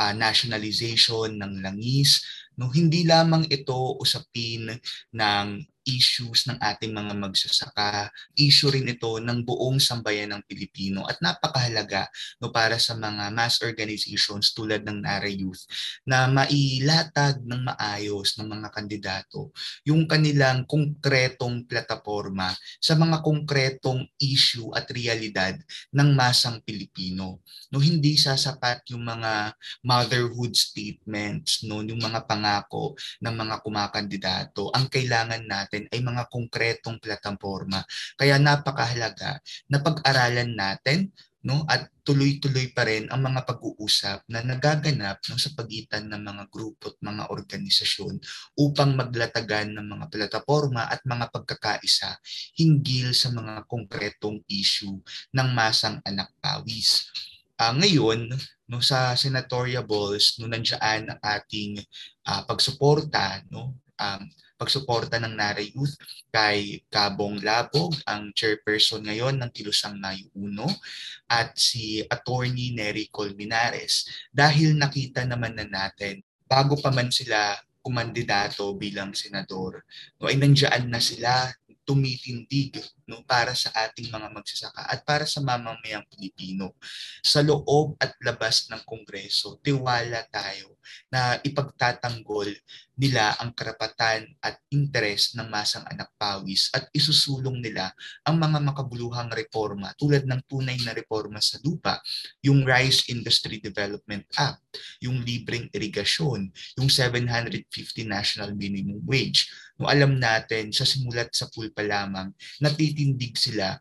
[0.00, 2.24] uh, nationalization ng langis?
[2.58, 4.74] No, hindi lamang ito usapin
[5.14, 5.46] ng
[5.88, 8.12] issues ng ating mga magsasaka.
[8.36, 12.04] Issue rin ito ng buong sambayan ng Pilipino at napakahalaga
[12.44, 15.64] no, para sa mga mass organizations tulad ng NARA Youth
[16.04, 19.48] na mailatag ng maayos ng mga kandidato
[19.88, 25.56] yung kanilang konkretong plataforma sa mga konkretong issue at realidad
[25.94, 27.40] ng masang Pilipino.
[27.72, 34.72] No, hindi sasapat yung mga motherhood statements, no, yung mga pangako ng mga kumakandidato.
[34.74, 37.86] Ang kailangan natin natin ay mga konkretong plataforma.
[38.18, 39.38] Kaya napakahalaga
[39.70, 45.54] na pag-aralan natin no at tuloy-tuloy pa rin ang mga pag-uusap na nagaganap no, sa
[45.54, 48.18] pagitan ng mga grupo at mga organisasyon
[48.58, 52.18] upang maglatagan ng mga plataforma at mga pagkakaisa
[52.58, 54.98] hinggil sa mga konkretong issue
[55.30, 57.06] ng masang anak pawis.
[57.54, 58.34] Uh, ngayon,
[58.66, 61.78] no sa senatorial balls no nandiyan ang ating
[62.26, 64.22] uh, pagsuporta no um,
[64.58, 65.94] pagsuporta ng Nara Youth
[66.34, 74.10] kay Kabong Labog, ang chairperson ngayon ng Kilusang Mayo 1, at si Attorney Nery Colminares.
[74.34, 79.86] Dahil nakita naman na natin, bago pa man sila kumandidato bilang senador,
[80.18, 81.48] no, ay nandiyan na sila
[81.88, 86.76] tumitindig no para sa ating mga magsasaka at para sa mamamayang Pilipino.
[87.24, 90.76] Sa loob at labas ng Kongreso, tiwala tayo
[91.08, 92.52] na ipagtatanggol
[92.98, 97.94] nila ang karapatan at interes ng masang anak pawis at isusulong nila
[98.26, 102.02] ang mga makabuluhang reforma tulad ng tunay na reforma sa lupa,
[102.42, 107.62] yung Rice Industry Development Act, yung libreng irigasyon, yung 750
[108.04, 109.46] national minimum wage.
[109.78, 113.78] No, alam natin sa simulat sa pulpa lamang, natitindig sila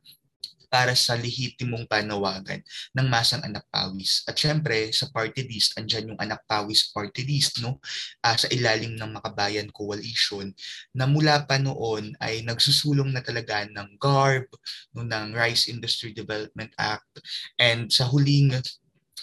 [0.68, 2.60] para sa lehitimong panawagan
[2.92, 4.24] ng masang anak pawis.
[4.28, 7.80] At syempre, sa party list, andyan yung anak pawis party list, no?
[8.20, 10.52] Uh, sa ilalim ng Makabayan Coalition,
[10.92, 14.48] na mula pa noon ay nagsusulong na talaga ng GARB,
[14.96, 17.24] no, ng Rice Industry Development Act,
[17.56, 18.52] and sa huling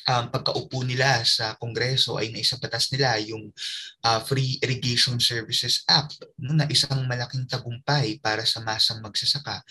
[0.09, 3.51] um, pagkaupo nila sa Kongreso ay naisabatas nila yung
[4.05, 9.65] uh, Free Irrigation Services Act no, na isang malaking tagumpay para sa masang magsasaka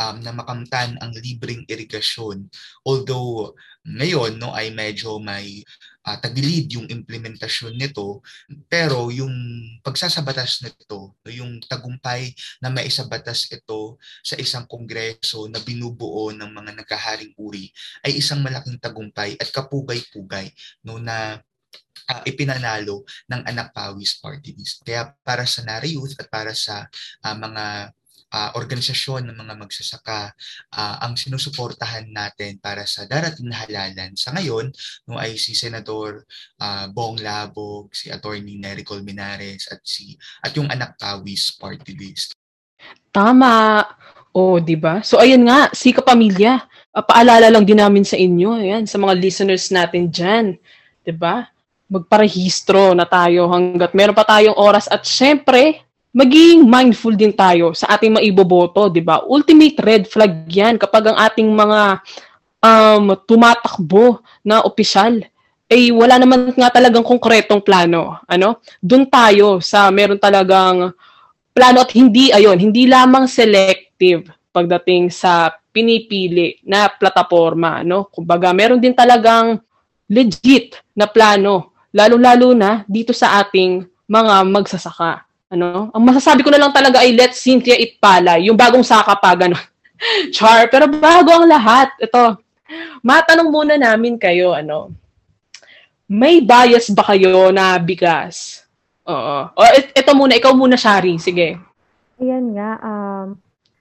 [0.00, 2.48] um, na makamtan ang libreng irigasyon.
[2.82, 3.54] Although
[3.86, 5.62] ngayon no ay medyo may
[6.06, 8.24] uh, tagilid yung implementasyon nito,
[8.68, 9.32] pero yung
[9.84, 17.34] pagsasabatas nito, yung tagumpay na maisabatas ito sa isang kongreso na binubuo ng mga nagkaharing
[17.36, 17.68] uri
[18.04, 20.52] ay isang malaking tagumpay at kapugay-pugay
[20.86, 21.40] no na
[22.10, 24.82] uh, ipinanalo ng Anak Pawis Party List.
[24.82, 26.86] Kaya para sa Nari Youth at para sa
[27.22, 27.94] uh, mga
[28.30, 30.32] uh, organisasyon ng mga magsasaka
[30.74, 34.14] uh, ang sinusuportahan natin para sa darating na halalan.
[34.14, 34.70] Sa ngayon,
[35.10, 36.24] no, ay si Senador
[36.62, 42.34] uh, Bong Labog, si Attorney Nery Colmenares at si at yung anak Tawis party list.
[43.10, 43.82] Tama.
[44.30, 45.02] O, oh, 'di ba?
[45.02, 46.62] So ayun nga, si kapamilya.
[46.94, 50.54] Uh, paalala lang din namin sa inyo, ayan, sa mga listeners natin diyan,
[51.02, 51.50] 'di ba?
[51.90, 57.94] Magparehistro na tayo hangga't meron pa tayong oras at syempre, maging mindful din tayo sa
[57.94, 59.22] ating maiboboto, 'di ba?
[59.26, 62.02] Ultimate red flag 'yan kapag ang ating mga
[62.60, 65.22] um, tumatakbo na opisyal
[65.70, 68.58] ay wala naman nga talagang konkretong plano, ano?
[68.82, 70.90] Doon tayo sa meron talagang
[71.54, 78.10] plano at hindi ayon, hindi lamang selective pagdating sa pinipili na plataforma, no?
[78.10, 79.62] Kumbaga, meron din talagang
[80.10, 85.29] legit na plano, lalo-lalo na dito sa ating mga magsasaka.
[85.50, 85.90] Ano?
[85.90, 89.34] Ang masasabi ko na lang talaga ay let Cynthia it pala, yung bagong saka pa,
[89.34, 89.58] gano'n.
[90.34, 92.38] Char, pero bago ang lahat, ito,
[93.02, 94.94] matanong muna namin kayo, ano,
[96.06, 98.62] may bias ba kayo na bigas?
[99.10, 99.50] Oo.
[99.50, 101.58] O, ito muna, ikaw muna, Shari, sige.
[102.22, 103.34] Ayan nga, um,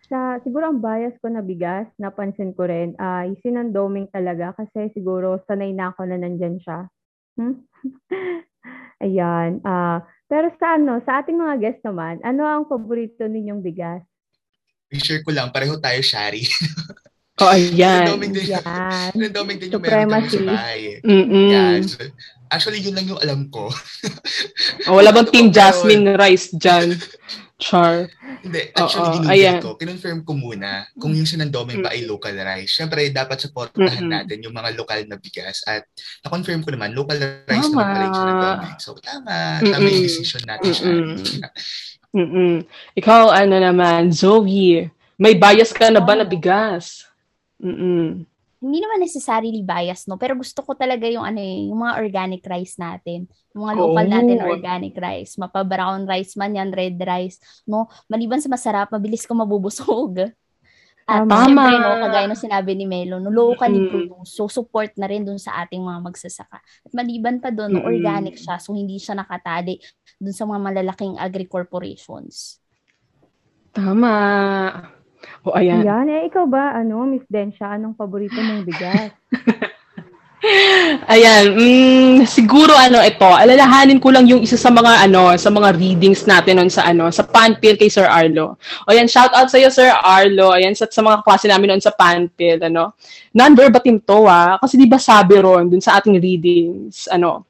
[0.10, 5.38] sa siguro ang bias ko na bigas, napansin ko rin, ay sinandoming talaga kasi siguro
[5.46, 6.90] sanay na ako na nandyan siya.
[7.38, 7.62] Hmm?
[9.06, 9.62] Ayan.
[9.64, 14.06] ah pero sa ano, sa ating mga guests naman, ano ang paborito ninyong bigas?
[14.94, 16.46] I-share ko lang, pareho tayo, Shari.
[17.40, 18.04] Oh, ayan.
[18.04, 19.16] Randoming din, Yan.
[19.16, 21.00] randoming din yung meron kami sa bahay.
[21.08, 21.80] Mm-mm.
[22.52, 23.72] Actually, yun lang yung alam ko.
[24.92, 27.00] Oh, wala bang Team Jasmine Rice dyan?
[27.60, 28.08] Char.
[28.40, 29.60] Hindi, actually, ayan.
[29.60, 29.76] ko.
[29.76, 32.80] Kinonfirm ko muna kung yung sinandomen ba ay local rice.
[32.80, 34.16] Siyempre, dapat supportahan Mm-mm.
[34.16, 35.60] natin yung mga lokal na bigas.
[35.68, 35.84] At
[36.24, 37.76] na-confirm ko naman, local rice Tama.
[37.76, 38.74] naman pala yung sinandomen.
[38.80, 39.60] So, tama.
[39.60, 40.08] Tama yung Mm-mm.
[40.08, 41.20] decision natin, Mm-mm.
[41.20, 41.52] Shari.
[42.16, 42.56] Mm-mm.
[42.96, 44.88] Ikaw, ano naman, Zoe,
[45.20, 47.06] may bias ka na ba na bigas?
[47.60, 48.24] Mm-mm.
[48.60, 50.20] Hindi naman necessarily bias, no?
[50.20, 53.24] Pero gusto ko talaga yung ano eh, yung mga organic rice natin.
[53.56, 54.12] Yung mga local Oh.
[54.12, 55.40] natin organic rice.
[55.40, 57.40] Mapa-brown rice man yan, red rice.
[57.64, 57.88] No?
[58.12, 60.36] Maliban sa masarap, mabilis ko mabubusog.
[61.10, 61.42] At Tama.
[61.42, 63.90] syempre, no, kagaya ng sinabi ni Melo, no, locally Mm.
[63.90, 64.36] produced.
[64.38, 66.60] So, support na rin dun sa ating mga magsasaka.
[66.62, 67.90] At maliban pa dun, no, Mm.
[67.90, 68.62] organic siya.
[68.62, 69.82] So, hindi siya nakatali
[70.22, 72.62] dun sa mga malalaking agri-corporations.
[73.74, 74.99] Tama.
[75.44, 75.84] O, ayan.
[75.84, 76.08] Ayan.
[76.08, 79.12] Eh, ikaw ba, ano, Miss Densha, anong paborito mong bigas?
[81.12, 85.76] Ayan, mm, siguro ano ito, alalahanin ko lang yung isa sa mga ano, sa mga
[85.76, 88.56] readings natin noon sa ano, sa Panpil kay Sir Arlo.
[88.88, 90.56] O yan, shout out sa iyo Sir Arlo.
[90.56, 92.96] Ayan, sa, sa mga klase namin noon sa Panpil, ano.
[93.36, 97.44] Non-verbatim to ah, kasi di ba sabi ron dun sa ating readings, ano,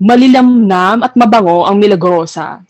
[0.00, 2.64] malilamnam at mabango ang milagrosa.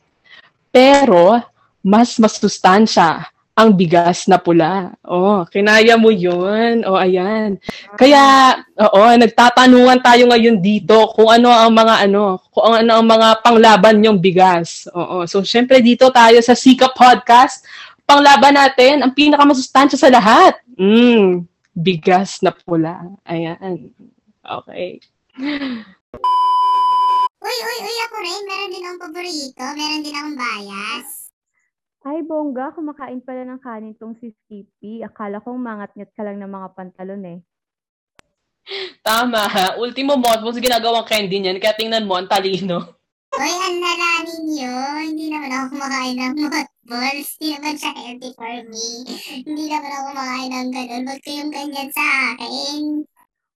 [0.74, 1.38] Pero
[1.86, 4.96] mas masustansya ang bigas na pula.
[5.04, 6.88] Oh, kinaya mo 'yun.
[6.88, 7.60] Oh, ayan.
[8.00, 13.44] Kaya, oo, nagtatanungan tayo ngayon dito kung ano ang mga ano, kung ano ang mga
[13.44, 14.88] panglaban yung bigas.
[14.96, 15.28] Oo.
[15.28, 17.68] So, syempre dito tayo sa Sika Podcast,
[18.08, 20.56] panglaban natin ang pinakamasustansya sa lahat.
[20.80, 21.44] Mm,
[21.76, 23.04] bigas na pula.
[23.28, 23.92] Ayan.
[24.42, 24.96] Okay.
[27.42, 28.42] Uy, uy, uy, ako rin.
[28.48, 29.64] Meron din akong paborito.
[29.76, 31.21] Meron din akong bias.
[32.02, 35.06] Ay, bongga, kumakain pala ng kanin tong si Skippy.
[35.06, 37.38] Akala kong mangat-ngat ka lang ng mga pantalon eh.
[39.06, 39.46] Tama.
[39.78, 41.62] Ultimo mothballs ginagawang candy niyan.
[41.62, 42.98] Kaya tingnan mo, ang talino.
[43.38, 44.74] Uy, ang lala ninyo.
[45.08, 47.28] Hindi naman ako kumakain ng mothballs.
[47.38, 48.86] Hindi naman siya healthy for me.
[49.46, 51.02] Hindi naman ako kumakain ng ganun.
[51.06, 52.82] Huwag kayong ganyan sa akin.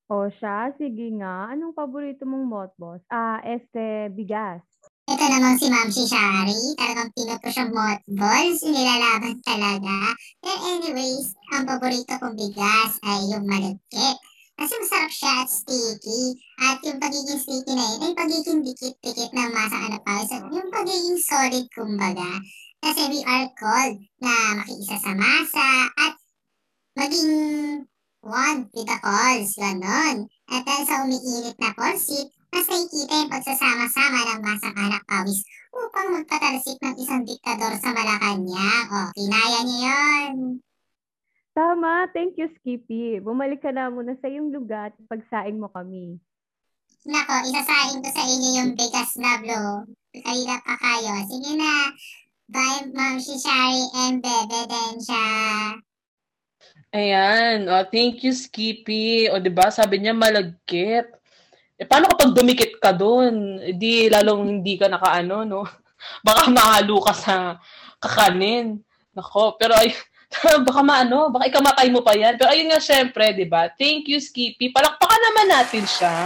[0.07, 1.51] O siya, sige nga.
[1.51, 3.03] Anong paborito mong mothballs?
[3.11, 4.63] Ah, este, bigas.
[5.07, 6.75] Ito namang si Ma'am si Shari.
[6.75, 8.59] Talagang pinuto siyang mothballs.
[8.59, 10.11] Nilalaban talaga.
[10.43, 14.17] And anyways, ang paborito kong bigas ay yung malagkit.
[14.59, 16.35] Kasi masarap siya at sticky.
[16.59, 20.27] At yung pagiging sticky na yun ay pagiging dikit-dikit ng masa na pawis.
[20.27, 22.31] At yung pagiging solid kumbaga.
[22.83, 25.69] Kasi we are called na makiisa sa masa
[26.03, 26.13] at
[26.99, 27.31] maging
[28.27, 29.55] one with the calls.
[29.55, 30.27] Ganon.
[30.51, 32.27] At dahil sa umiinit na porsit,
[32.57, 38.85] mas nakikita yung pagsasama-sama ng masang anak pawis upang magpatalsik ng isang diktador sa Malacanang.
[38.89, 40.35] O, kinaya niyo yun.
[41.53, 43.21] Tama, thank you, Skippy.
[43.21, 46.17] Bumalik ka na muna sa iyong lugar at pagsaing mo kami.
[47.05, 49.93] Nako, isasahin ko sa inyo yung bigas na blue.
[50.17, 51.13] Kanina pa kayo.
[51.29, 51.93] Sige na.
[52.49, 55.25] Bye, Ma'am si Shari and Bebe Densha.
[56.89, 57.69] Ayan.
[57.69, 59.29] Oh, thank you, Skippy.
[59.29, 61.17] O, di ba Sabi niya malagkit.
[61.77, 63.61] Eh, paano kapag dumikit ka doon?
[63.61, 65.61] Eh, di lalong hindi ka nakaano, no?
[66.25, 67.35] Baka mahalo ka sa
[68.01, 68.81] kakanin.
[69.13, 69.93] Nako, pero ay,
[70.67, 72.37] baka maano, baka ikamatay mo pa yan.
[72.37, 73.69] Pero ayun nga, syempre, di ba?
[73.73, 74.69] Thank you, Skippy.
[74.73, 76.17] Palakpakan naman natin siya.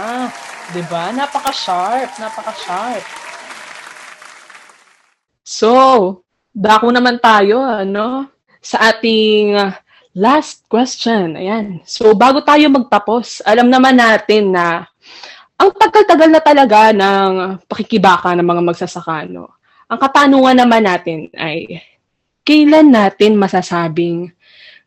[0.72, 1.08] Di ba?
[1.14, 3.04] Napaka-sharp, napaka-sharp.
[5.44, 5.70] So,
[6.52, 8.28] dako naman tayo, ano,
[8.60, 9.72] sa ating uh,
[10.16, 11.38] last question.
[11.38, 11.80] Ayan.
[11.88, 14.91] So, bago tayo magtapos, alam naman natin na
[15.58, 19.16] ang tagal-tagal na talaga ng pakikibaka ng mga magsasaka?
[19.88, 21.80] Ang katanungan naman natin ay,
[22.42, 24.32] kailan natin masasabing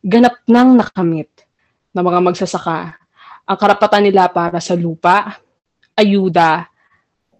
[0.04, 1.30] ganap nang nakamit
[1.90, 2.94] ng mga magsasaka
[3.46, 5.38] ang karapatan nila para sa lupa,
[5.94, 6.66] ayuda,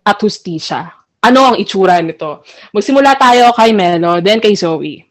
[0.06, 0.90] at hustisya?
[1.22, 2.46] Ano ang itsura nito?
[2.70, 5.05] Magsimula tayo kay Melo, then kay Zoe.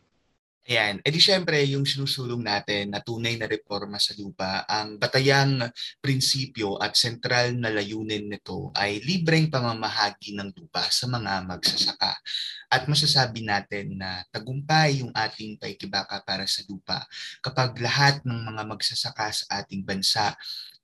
[0.66, 0.98] Ayan.
[1.06, 5.62] E di syempre, yung sinusulong natin na tunay na reforma sa lupa, ang batayang
[6.02, 12.18] prinsipyo at sentral na layunin nito ay libreng pamamahagi ng lupa sa mga magsasaka.
[12.66, 17.06] At masasabi natin na tagumpay yung ating paikibaka para sa lupa
[17.46, 20.34] kapag lahat ng mga magsasaka sa ating bansa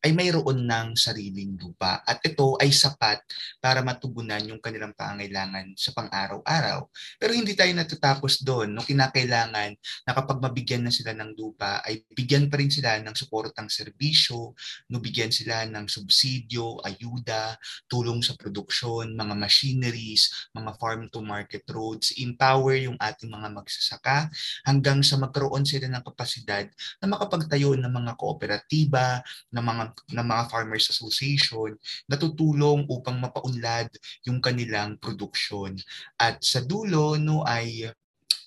[0.02, 2.02] ay mayroon ng sariling lupa.
[2.02, 3.22] At ito ay sapat
[3.62, 6.90] para matugunan yung kanilang pangailangan sa pang-araw-araw.
[7.22, 8.74] Pero hindi tayo natatapos doon.
[8.74, 9.72] No, kinakailangan
[10.10, 14.58] na kapag mabigyan na sila ng lupa, ay bigyan pa rin sila ng suportang serbisyo,
[14.90, 17.54] no, bigyan sila ng subsidyo, ayuda,
[17.86, 24.34] tulong sa produksyon, mga machineries, mga farm-to-market roads, empower yung ating mga magsasaka
[24.66, 26.66] hanggang sa magkaroon sila ng kapasidad
[26.98, 29.22] na makapagtayo ng mga kooperatiba,
[29.54, 31.76] ng mga ng mga farmers association
[32.08, 33.90] na tutulong upang mapaunlad
[34.26, 35.78] yung kanilang produksyon.
[36.20, 37.90] At sa dulo no ay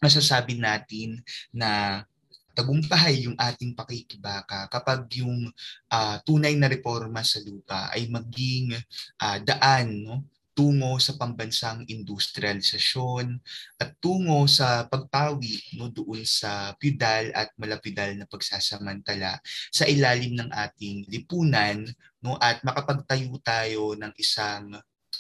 [0.03, 1.21] masasabi natin
[1.55, 2.03] na
[2.55, 5.51] tagumpay yung ating pakikibaka kapag yung
[5.91, 8.79] uh, tunay na reforma sa lupa ay maging
[9.19, 10.23] uh, daan no
[10.55, 13.37] tungo sa pambansang industrialisasyon
[13.83, 19.43] at tungo sa pagpawi no doon sa feudal at malapidal na pagsasamantala
[19.75, 21.83] sa ilalim ng ating lipunan
[22.25, 22.41] no?
[22.41, 24.73] At makapagtayo tayo ng isang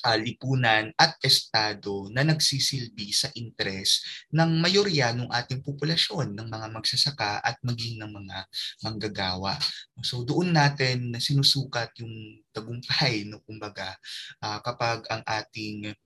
[0.05, 6.69] uh, lipunan at estado na nagsisilbi sa interes ng mayorya ng ating populasyon, ng mga
[6.69, 8.39] magsasaka at maging ng mga
[8.85, 9.57] manggagawa.
[10.05, 13.97] So doon natin sinusukat yung tagumpay, no, kumbaga,
[14.45, 15.97] uh, kapag ang ating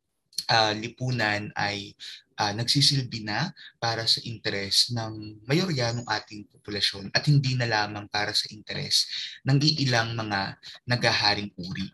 [0.49, 1.92] uh, lipunan ay
[2.38, 8.07] uh, nagsisilbi na para sa interes ng mayorya ng ating populasyon at hindi na lamang
[8.09, 9.05] para sa interes
[9.44, 11.90] ng iilang mga nagaharing uri.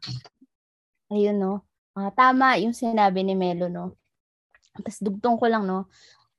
[1.11, 1.74] Ayun no.
[1.95, 3.95] Uh, tama yung sinabi ni Melo, no?
[4.75, 5.87] Tapos dugtong ko lang, no?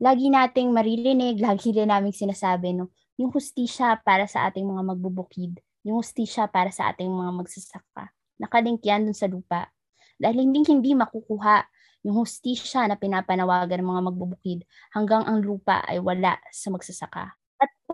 [0.04, 2.92] Lagi nating maririnig, lagi rin namin sinasabi, no?
[3.16, 8.12] Yung hustisya para sa ating mga magbubukid, yung hustisya para sa ating mga magsasaka.
[8.36, 9.72] Nakalink yan dun sa lupa.
[10.20, 11.64] Dahil hindi hindi makukuha
[12.04, 14.60] yung hustisya na pinapanawagan ng mga magbubukid
[14.92, 17.40] hanggang ang lupa ay wala sa magsasaka.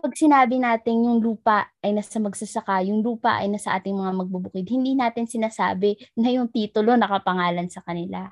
[0.02, 4.66] Pag sinabi natin yung lupa ay nasa magsasaka, yung lupa ay nasa ating mga magbubukid,
[4.66, 8.26] hindi natin sinasabi na yung titulo nakapangalan sa kanila.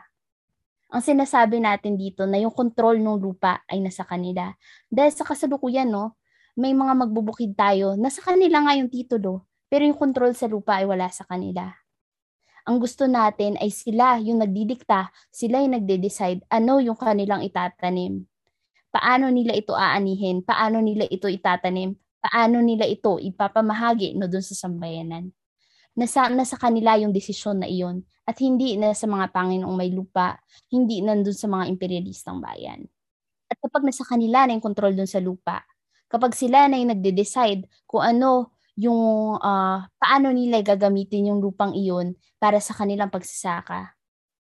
[0.90, 4.50] Ang sinasabi natin dito na yung control ng lupa ay nasa kanila.
[4.90, 6.18] Dahil sa kasalukuyan, no,
[6.58, 10.90] may mga magbubukid tayo, nasa kanila nga yung titulo, pero yung control sa lupa ay
[10.90, 11.70] wala sa kanila.
[12.66, 18.26] Ang gusto natin ay sila yung nagdidikta, sila yung nagde-decide ano yung kanilang itatanim
[18.90, 24.54] paano nila ito aanihin, paano nila ito itatanim, paano nila ito ipapamahagi no dun sa
[24.54, 25.32] sambayanan.
[25.96, 30.38] Nasa, nasa kanila yung desisyon na iyon at hindi na sa mga Panginoong may lupa,
[30.70, 32.86] hindi nandun sa mga imperialistang bayan.
[33.50, 35.66] At kapag nasa kanila na yung control dun sa lupa,
[36.06, 42.14] kapag sila na yung nagde-decide kung ano yung uh, paano nila gagamitin yung lupang iyon
[42.38, 43.98] para sa kanilang pagsasaka,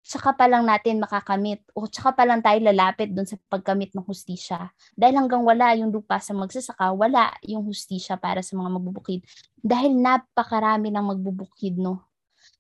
[0.02, 4.04] tsaka pa lang natin makakamit o tsaka pa lang tayo lalapit doon sa pagkamit ng
[4.06, 4.74] hustisya.
[4.98, 9.22] Dahil hanggang wala yung lupa sa magsasaka, wala yung hustisya para sa mga magbubukid.
[9.62, 12.10] Dahil napakarami ng magbubukid, no?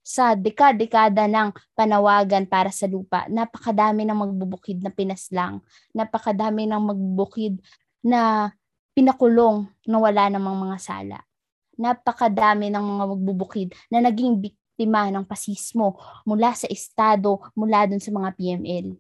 [0.01, 5.61] Sa dekada-dekada ng panawagan para sa lupa, napakadami ng magbubukid na pinaslang,
[5.93, 7.57] napakadami ng magbubukid
[8.05, 8.53] na
[8.93, 11.17] pinakulong na wala namang mga sala.
[11.81, 14.37] Napakadami ng mga magbubukid na naging
[14.81, 15.93] biktima ng pasismo
[16.25, 18.97] mula sa Estado, mula dun sa mga PML.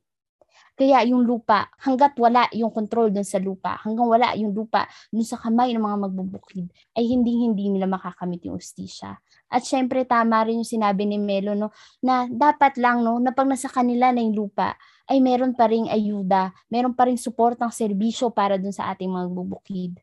[0.77, 5.25] Kaya yung lupa, hanggat wala yung control dun sa lupa, hanggang wala yung lupa dun
[5.25, 9.17] sa kamay ng mga magbubukid, ay hindi-hindi nila makakamit yung ustisya.
[9.51, 13.49] At syempre, tama rin yung sinabi ni Melo, no, na dapat lang, no, na pag
[13.49, 14.77] nasa kanila na yung lupa,
[15.09, 19.09] ay meron pa ring ayuda, meron pa ring support ng serbisyo para dun sa ating
[19.09, 19.97] mga magbubukid.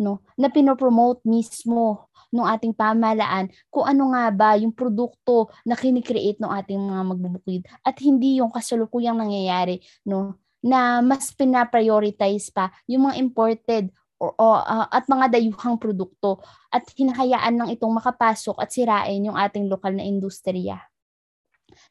[0.00, 6.40] No, na pinopromote mismo ng ating pamahalaan kung ano nga ba yung produkto na kinikreate
[6.40, 13.12] ng ating mga magbubukid at hindi yung kasalukuyang nangyayari no na mas pina-prioritize pa yung
[13.12, 13.84] mga imported
[14.20, 16.40] or, or uh, at mga dayuhang produkto
[16.72, 20.80] at hinahayaan ng itong makapasok at sirain yung ating lokal na industriya.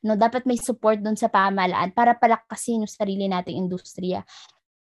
[0.06, 4.22] No, dapat may support doon sa pamahalaan para palakasin yung sarili nating industriya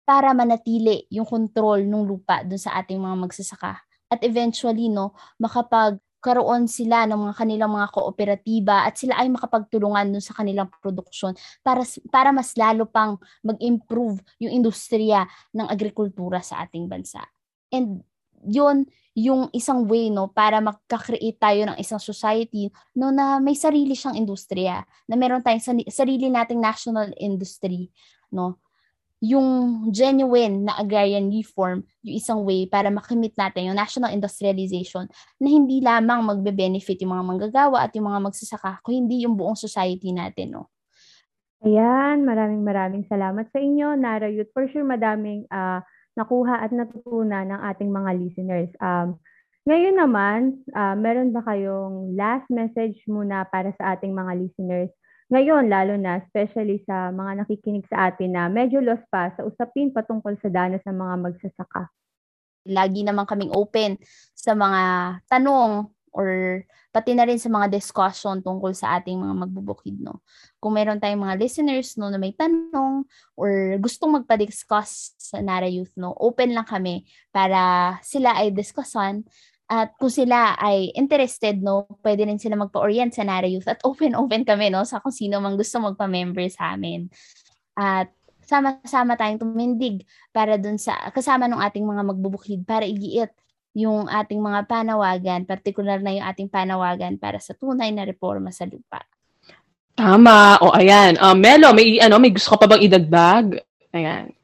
[0.04, 3.80] para manatili yung control ng lupa doon sa ating mga magsasaka
[4.12, 10.24] at eventually no makapagkaroon sila ng mga kanilang mga kooperatiba at sila ay makapagtulungan dun
[10.24, 11.32] sa kanilang produksyon
[11.64, 15.24] para para mas lalo pang mag-improve yung industriya
[15.56, 17.24] ng agrikultura sa ating bansa.
[17.72, 18.04] And
[18.44, 23.96] yun yung isang way no para makaka-create tayo ng isang society no na may sarili
[23.96, 27.92] siyang industriya, na meron tayong sarili nating national industry
[28.32, 28.60] no
[29.22, 29.48] yung
[29.94, 35.06] genuine na agrarian reform, yung isang way para makamit natin yung national industrialization
[35.38, 39.54] na hindi lamang magbe-benefit yung mga manggagawa at yung mga magsasaka, kung hindi yung buong
[39.54, 40.58] society natin.
[40.58, 40.74] No?
[41.62, 44.50] Ayan, maraming maraming salamat sa inyo, Nara Youth.
[44.58, 45.86] For sure, madaming ah,
[46.18, 48.72] nakuha at natutunan ng ating mga listeners.
[48.82, 49.22] Um,
[49.70, 54.90] ngayon naman, ah, meron ba kayong last message muna para sa ating mga listeners?
[55.32, 59.96] Ngayon, lalo na, especially sa mga nakikinig sa atin na medyo lost pa sa usapin
[59.96, 61.88] patungkol sa danas ng mga magsasaka.
[62.68, 63.98] lagi naman kaming open
[64.38, 64.82] sa mga
[65.26, 70.20] tanong or pati na rin sa mga discussion tungkol sa ating mga magbubukid, no.
[70.60, 73.08] Kung meron tayong mga listeners, no, na may tanong
[73.40, 79.24] or gustong magpa-discuss sa Nara Youth, no, open lang kami para sila ay discussan
[79.72, 84.44] at kung sila ay interested, no, pwede rin sila magpa-orient sa Nara Youth at open-open
[84.44, 87.08] kami, no, sa kung sino mang gusto magpa-member sa amin.
[87.80, 88.12] At
[88.44, 90.04] sama-sama tayong tumindig
[90.36, 93.32] para dun sa kasama ng ating mga magbubukid para igiit
[93.72, 98.68] yung ating mga panawagan, particular na yung ating panawagan para sa tunay na reforma sa
[98.68, 99.00] lupa.
[99.96, 100.60] Tama.
[100.60, 101.16] O, ayan.
[101.16, 103.64] Um, Melo, may, ano, may gusto ka pa bang idagdag?
[103.96, 104.36] Ayan.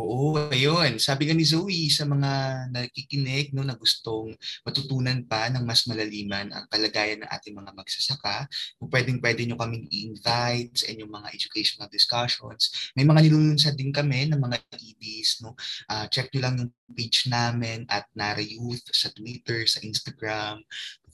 [0.00, 0.96] Oo, ayun.
[0.96, 2.32] Sabi nga ni Zoe sa mga
[2.72, 4.32] nakikinig no, na gustong
[4.64, 8.48] matutunan pa ng mas malaliman ang kalagayan ng ating mga magsasaka,
[8.80, 12.72] kung pwedeng pwede nyo kaming i-invite sa inyong mga educational discussions.
[12.96, 15.44] May mga nilulunsad din kami ng mga EBs.
[15.44, 15.52] No?
[15.92, 20.64] Ah, check nyo lang yung page namin at Nara Youth sa Twitter, sa Instagram.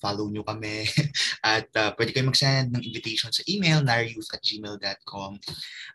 [0.07, 0.87] Follow nyo kami.
[1.43, 5.35] at ah, pwede kayo mag-send ng invitation sa email, narayouth at gmail.com.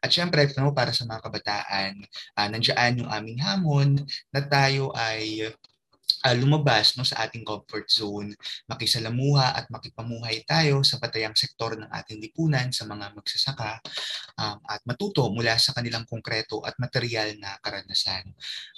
[0.04, 1.94] At syempre, no, para sa mga kabataan,
[2.36, 4.04] uh, nandiyan yung aming hamon
[4.36, 5.48] na tayo ay
[6.26, 8.34] uh, lumabas no, sa ating comfort zone,
[8.70, 13.82] makisalamuha at makipamuhay tayo sa patayang sektor ng ating lipunan sa mga magsasaka
[14.38, 18.30] um, at matuto mula sa kanilang konkreto at material na karanasan.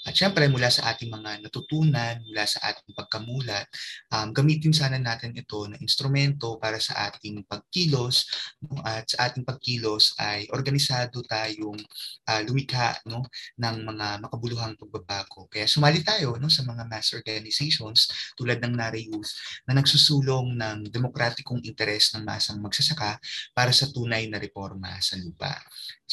[0.03, 3.68] At syempre mula sa ating mga natutunan, mula sa ating pagkamulat,
[4.11, 8.28] um, gamitin sana natin ito na instrumento para sa ating pagkilos
[8.64, 11.80] no, at sa ating pagkilos ay organisado tayong
[12.28, 13.24] uh, lumikha no,
[13.60, 15.48] ng mga makabuluhang pagbabago.
[15.52, 19.34] Kaya sumali tayo no, sa mga mass organizations tulad ng NARA Youth
[19.65, 23.18] na nagsusulong ng demokratikong interes ng masang magsasaka
[23.57, 25.57] para sa tunay na reforma sa lupa.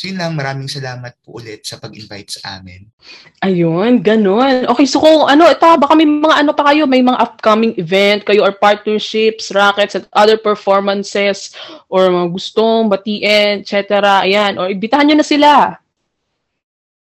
[0.01, 2.89] So yun lang, maraming salamat po ulit sa pag-invite sa amin.
[3.45, 4.65] Ayun, ganun.
[4.73, 8.25] Okay, so kung ano, ito, baka may mga ano pa kayo, may mga upcoming event
[8.25, 11.53] kayo or partnerships, rackets, at other performances,
[11.93, 14.25] or mga gustong batiin, etc.
[14.25, 15.77] Ayan, or ibitahan nyo na sila.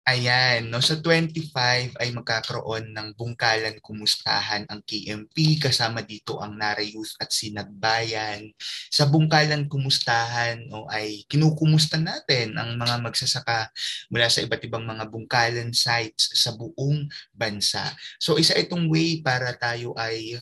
[0.05, 6.85] Ayan, no, sa 25 ay magkakaroon ng bungkalan kumustahan ang KMP kasama dito ang Nara
[6.85, 8.53] Youth at Sinagbayan.
[8.93, 13.73] Sa bungkalan kumustahan no, ay kinukumusta natin ang mga magsasaka
[14.13, 17.89] mula sa iba't ibang mga bungkalan sites sa buong bansa.
[18.21, 20.37] So isa itong way para tayo ay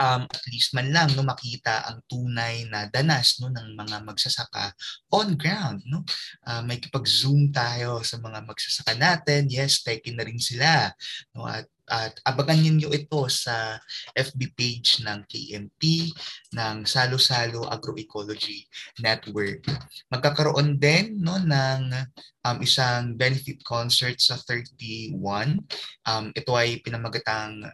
[0.00, 4.72] um, at least man lang no makita ang tunay na danas no ng mga magsasaka
[5.12, 6.00] on ground no?
[6.48, 10.88] Uh, may kipag-zoom tayo sa mga magsasaka natin yes taking na rin sila
[11.36, 11.44] no?
[11.44, 13.82] At at abangan niyo ito sa
[14.14, 16.14] FB page ng KMP
[16.54, 18.62] ng Salo-Salo Agroecology
[19.02, 19.66] Network.
[20.06, 21.90] Magkakaroon din no ng
[22.46, 25.18] um, isang benefit concert sa 31.
[26.06, 27.66] Um, ito ay pinamagatang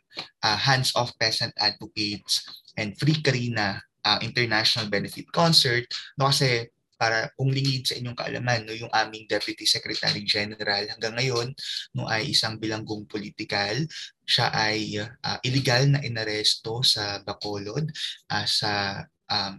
[0.43, 2.43] uh, Hands Off Peasant Advocates
[2.81, 5.85] and Free Karina uh, International Benefit Concert
[6.17, 10.85] no kasi para kung lingid sa inyong kaalaman, no, yung aming Deputy Secretary General.
[10.89, 11.52] Hanggang ngayon
[11.94, 13.77] no, ay isang bilanggong politikal.
[14.27, 17.86] Siya ay uh, illegal na inaresto sa Bacolod
[18.32, 19.56] uh, sa um,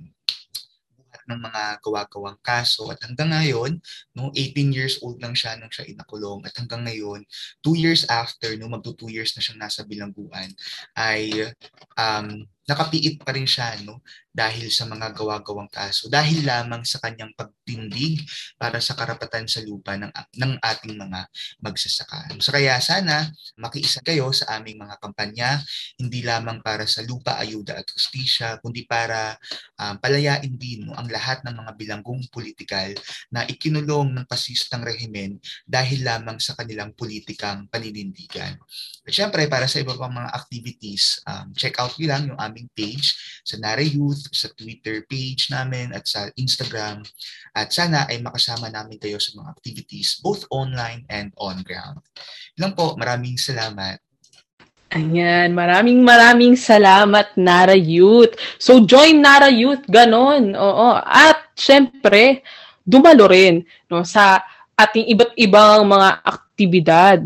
[1.27, 2.87] ng mga gawa-gawang kaso.
[2.87, 3.77] At hanggang ngayon,
[4.15, 6.47] no, 18 years old lang siya nung siya inakulong.
[6.47, 7.27] At hanggang ngayon,
[7.61, 10.55] 2 years after, no, magto 2 years na siyang nasa bilangguan,
[10.95, 11.51] ay
[11.99, 14.03] um, nakapiit pa rin siya no
[14.37, 18.21] dahil sa mga gawa-gawang kaso dahil lamang sa kanyang pagtindig
[18.53, 21.25] para sa karapatan sa lupa ng ng ating mga
[21.57, 22.37] magsasaka.
[22.37, 25.57] So kaya sana makiisa kayo sa aming mga kampanya
[25.97, 29.33] hindi lamang para sa lupa, ayuda at hustisya kundi para
[29.81, 32.93] um, palayain din no, ang lahat ng mga bilanggong politikal
[33.33, 38.53] na ikinulong ng pasistang rehimen dahil lamang sa kanilang politikang paninindigan.
[39.01, 42.69] At syempre para sa iba pang mga activities, um, check out nyo lang yung aming
[42.77, 47.03] page sa Nara Youth, sa Twitter page namin at sa Instagram.
[47.55, 52.01] At sana ay makasama namin kayo sa mga activities both online and on ground.
[52.59, 53.99] Lang po, maraming salamat.
[54.95, 58.39] Ayan, maraming maraming salamat Nara Youth.
[58.55, 60.55] So join Nara Youth, ganon.
[60.55, 60.95] Oo.
[61.03, 62.39] At syempre,
[62.87, 64.39] dumalo rin no, sa
[64.79, 67.21] ating iba't ibang mga aktibidad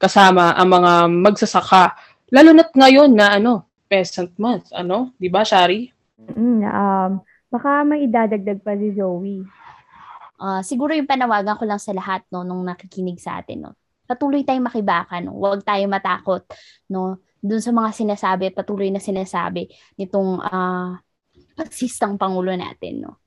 [0.00, 1.92] kasama ang mga magsasaka.
[2.32, 4.72] Lalo na't ngayon na ano, Peasant Month.
[4.72, 5.12] Ano?
[5.20, 5.92] Di ba, Shari?
[6.30, 7.12] Mm, um,
[7.50, 9.42] baka may idadagdag pa si Zoe.
[10.42, 13.72] ah, siguro yung panawagan ko lang sa lahat no nung nakikinig sa atin no.
[14.06, 15.38] Patuloy tayong makibaka no.
[15.38, 16.46] Huwag tayong matakot
[16.90, 19.66] no dun sa mga sinasabi at patuloy na sinasabi
[19.98, 21.02] nitong ah
[21.58, 23.22] pagsistang pangulo natin no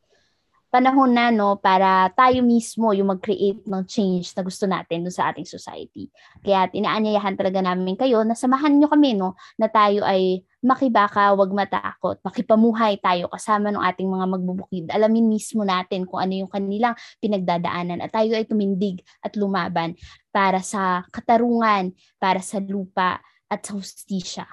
[0.76, 5.32] panahon na no para tayo mismo yung mag-create ng change na gusto natin dun sa
[5.32, 6.12] ating society.
[6.44, 11.52] Kaya inaanyayahan talaga namin kayo na samahan nyo kami no na tayo ay makibaka, wag
[11.54, 14.86] matakot, makipamuhay tayo kasama ng ating mga magbubukid.
[14.90, 19.94] Alamin mismo natin kung ano yung kanilang pinagdadaanan at tayo ay tumindig at lumaban
[20.34, 24.50] para sa katarungan, para sa lupa at sa hustisya.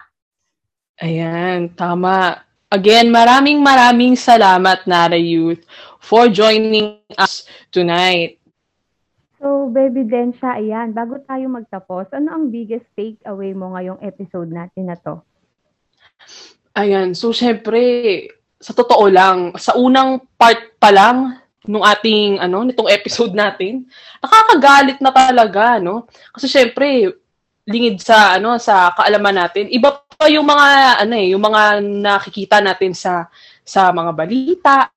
[1.00, 2.44] Ayan, tama.
[2.68, 5.64] Again, maraming maraming salamat, Nara Youth,
[6.00, 8.40] for joining us tonight.
[9.42, 14.86] So, Baby Densha, ayan, bago tayo magtapos, ano ang biggest takeaway mo ngayong episode natin
[14.86, 15.18] na to?
[16.72, 17.80] Ayan, so syempre,
[18.56, 21.36] sa totoo lang, sa unang part pa lang
[21.68, 23.84] nung ating ano, nitong episode natin,
[24.24, 26.08] nakakagalit na talaga, no?
[26.32, 27.12] Kasi syempre,
[27.68, 29.70] lingid sa ano sa kaalaman natin.
[29.70, 30.68] Iba pa yung mga
[31.06, 33.30] ano eh, yung mga nakikita natin sa
[33.62, 34.90] sa mga balita,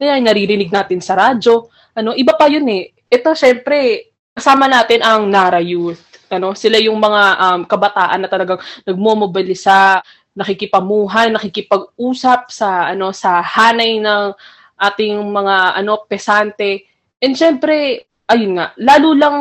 [0.00, 1.68] ayan, naririnig natin sa radyo.
[1.96, 2.92] Ano, iba pa yun eh.
[3.08, 6.00] Ito syempre, kasama natin ang Nara Youth.
[6.32, 10.00] Ano, sila yung mga um, kabataan na talagang nagmomobilisa,
[10.36, 14.36] nakikipamuhay, nakikipag-usap sa ano sa hanay ng
[14.76, 16.84] ating mga ano pesante.
[17.16, 19.36] And syempre, ayun nga, lalo lang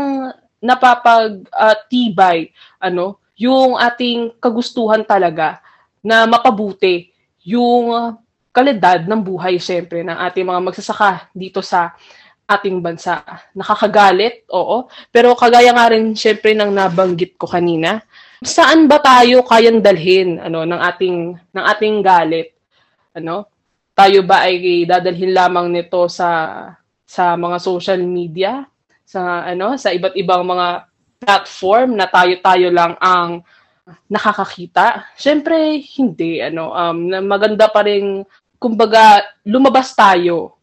[0.63, 2.49] napapag-tibay
[2.80, 5.59] ano, yung ating kagustuhan talaga
[5.99, 7.11] na mapabuti
[7.43, 8.15] yung
[8.55, 11.91] kalidad ng buhay syempre ng ating mga magsasaka dito sa
[12.47, 13.26] ating bansa.
[13.51, 14.88] Nakakagalit, oo.
[15.11, 17.99] Pero kagaya nga rin syempre ng nabanggit ko kanina,
[18.45, 21.17] saan ba tayo kayang dalhin ano ng ating
[21.51, 22.53] ng ating galit?
[23.17, 23.49] Ano?
[23.97, 26.72] Tayo ba ay dadalhin lamang nito sa
[27.05, 28.65] sa mga social media,
[29.05, 30.89] sa ano, sa iba't ibang mga
[31.22, 33.41] platform na tayo-tayo lang ang
[34.09, 35.09] nakakakita?
[35.17, 38.22] Syempre hindi ano, um maganda pa rin
[38.61, 40.57] kumbaga lumabas tayo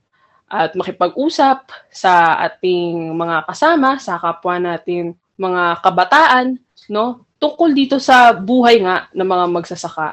[0.52, 6.60] at makipag-usap sa ating mga kasama, sa kapwa natin mga kabataan,
[6.90, 7.28] no?
[7.38, 10.09] Tungkol dito sa buhay nga ng mga magsasaka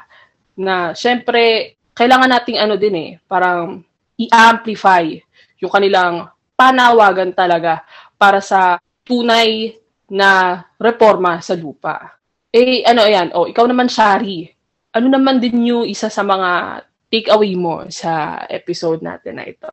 [0.59, 3.83] na syempre kailangan nating ano din eh, parang
[4.19, 5.19] i-amplify
[5.59, 7.83] yung kanilang panawagan talaga
[8.19, 9.75] para sa tunay
[10.11, 12.19] na reforma sa lupa.
[12.49, 13.31] Eh, ano yan?
[13.35, 14.49] Oh, ikaw naman, Shari.
[14.95, 16.81] Ano naman din yung isa sa mga
[17.13, 19.69] take-away mo sa episode natin na ito?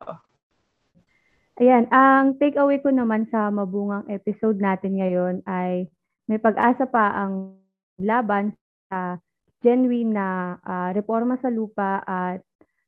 [1.57, 5.89] Ayan, ang takeaway ko naman sa mabungang episode natin ngayon ay
[6.27, 7.59] may pag-asa pa ang
[7.99, 8.53] laban
[8.91, 9.19] sa
[9.63, 12.43] genuine na ah, reforma sa lupa at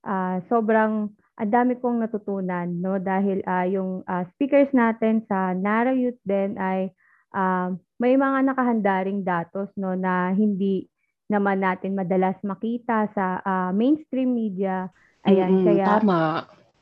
[0.05, 5.95] ah, sobrang ang dami kong natutunan no dahil ah, yung ah, speakers natin sa Nara
[5.95, 6.91] Youth din ay
[7.35, 10.87] ah, may mga nakahandaring datos no na hindi
[11.29, 14.89] naman natin madalas makita sa ah, mainstream media.
[15.29, 16.19] Ayan, Mm-mm, kaya Tama.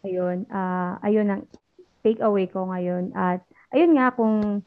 [0.06, 1.42] ayun, ah, ayun ang
[2.06, 3.10] take away ko ngayon.
[3.12, 3.42] At
[3.74, 4.62] ayun nga kung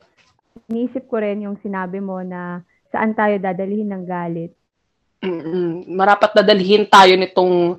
[0.69, 2.61] iniisip ko rin yung sinabi mo na
[2.93, 4.53] saan tayo dadalhin ng galit.
[5.19, 5.89] Mm-mm.
[5.89, 7.75] Marapat na dalhin tayo nitong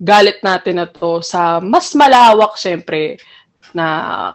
[0.00, 3.20] galit natin na to sa mas malawak, syempre,
[3.76, 3.86] na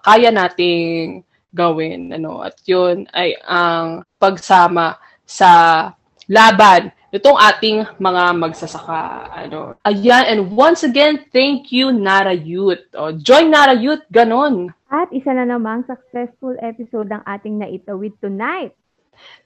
[0.06, 2.14] kaya nating gawin.
[2.14, 2.46] Ano?
[2.46, 5.90] At yun ay ang pagsama sa
[6.30, 9.32] laban nitong ating mga magsasaka.
[9.32, 9.80] Ano.
[9.88, 12.84] Ayan, and once again, thank you, Nara Youth.
[12.92, 14.76] O, join Nara Youth, ganon.
[14.92, 18.76] At isa na namang successful episode ang ating naitawid tonight.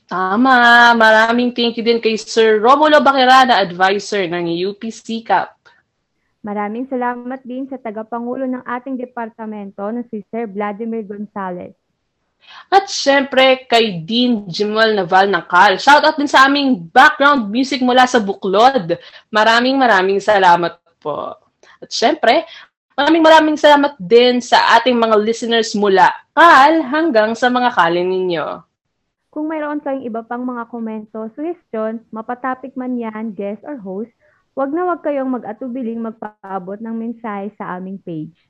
[0.10, 0.98] Tama.
[0.98, 5.54] Maraming thank you din kay Sir Romulo Bakirana, advisor ng UP CCAP.
[6.42, 11.78] Maraming salamat din sa tagapangulo ng ating departamento na si Sir Vladimir Gonzalez.
[12.70, 15.82] At syempre, kay Dean Jimal Naval ng CAL.
[15.82, 18.94] Shoutout din sa aming background music mula sa Buklod.
[19.34, 21.34] Maraming maraming salamat po.
[21.82, 22.46] At syempre,
[22.94, 28.46] maraming maraming salamat din sa ating mga listeners mula CAL hanggang sa mga kalin ninyo.
[29.30, 34.10] Kung mayroon kayong iba pang mga komento, suggestions, mapatopic man yan, guest or host,
[34.58, 38.49] wag na wag kayong mag-atubiling magpaabot ng mensahe sa aming page.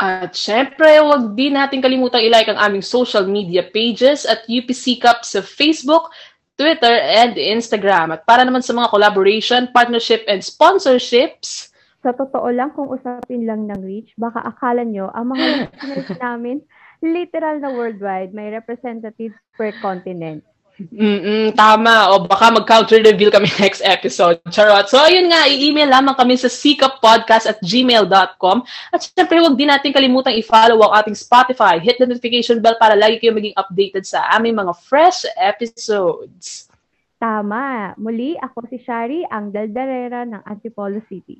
[0.00, 5.28] At syempre, huwag din natin kalimutang ilike ang aming social media pages at UPC Cup
[5.28, 6.08] sa Facebook,
[6.56, 8.16] Twitter, and Instagram.
[8.16, 11.68] At para naman sa mga collaboration, partnership, and sponsorships,
[12.00, 16.56] Sa totoo lang, kung usapin lang ng reach, baka akala nyo, ang mga listeners namin,
[17.04, 20.40] literal na worldwide, may representatives per continent.
[20.88, 22.08] Mm tama.
[22.16, 24.40] O baka mag-counter reveal kami next episode.
[24.48, 24.88] Charot.
[24.88, 28.64] So, ayun nga, i-email lamang kami sa sikapodcast at gmail.com.
[28.88, 31.76] At syempre, huwag din natin kalimutang i-follow ang ating Spotify.
[31.76, 36.72] Hit the notification bell para lagi kayo maging updated sa aming mga fresh episodes.
[37.20, 37.92] Tama.
[38.00, 41.36] Muli, ako si Shari, ang daldarera ng Antipolo City.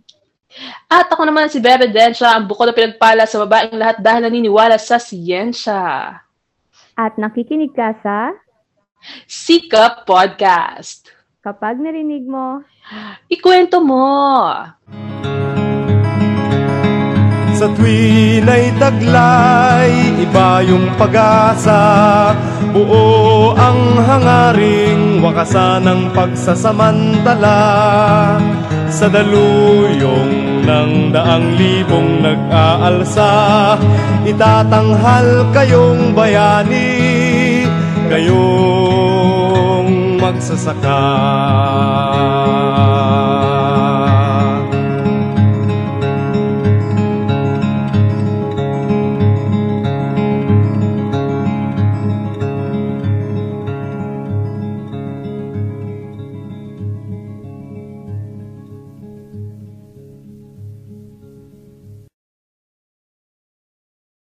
[0.90, 4.76] At ako naman si Bebe Densha, ang bukod na pinagpala sa babaeng lahat dahil naniniwala
[4.76, 6.12] sa siyensya.
[6.98, 8.34] At nakikinig ka sa
[9.24, 11.09] Sika Podcast.
[11.40, 12.60] kapag narinig mo,
[13.32, 14.51] Ikwento mo.
[17.60, 19.93] Sa tuwin ay taglay,
[20.24, 21.82] iba yung pag-asa
[22.72, 27.60] Buo ang hangaring, wakasan ng pagsasamantala
[28.89, 33.32] Sa daluyong ng daang libong nag-aalsa
[34.24, 36.89] Itatanghal kayong bayani,
[38.09, 38.60] kayong
[40.40, 42.39] pagsasaka.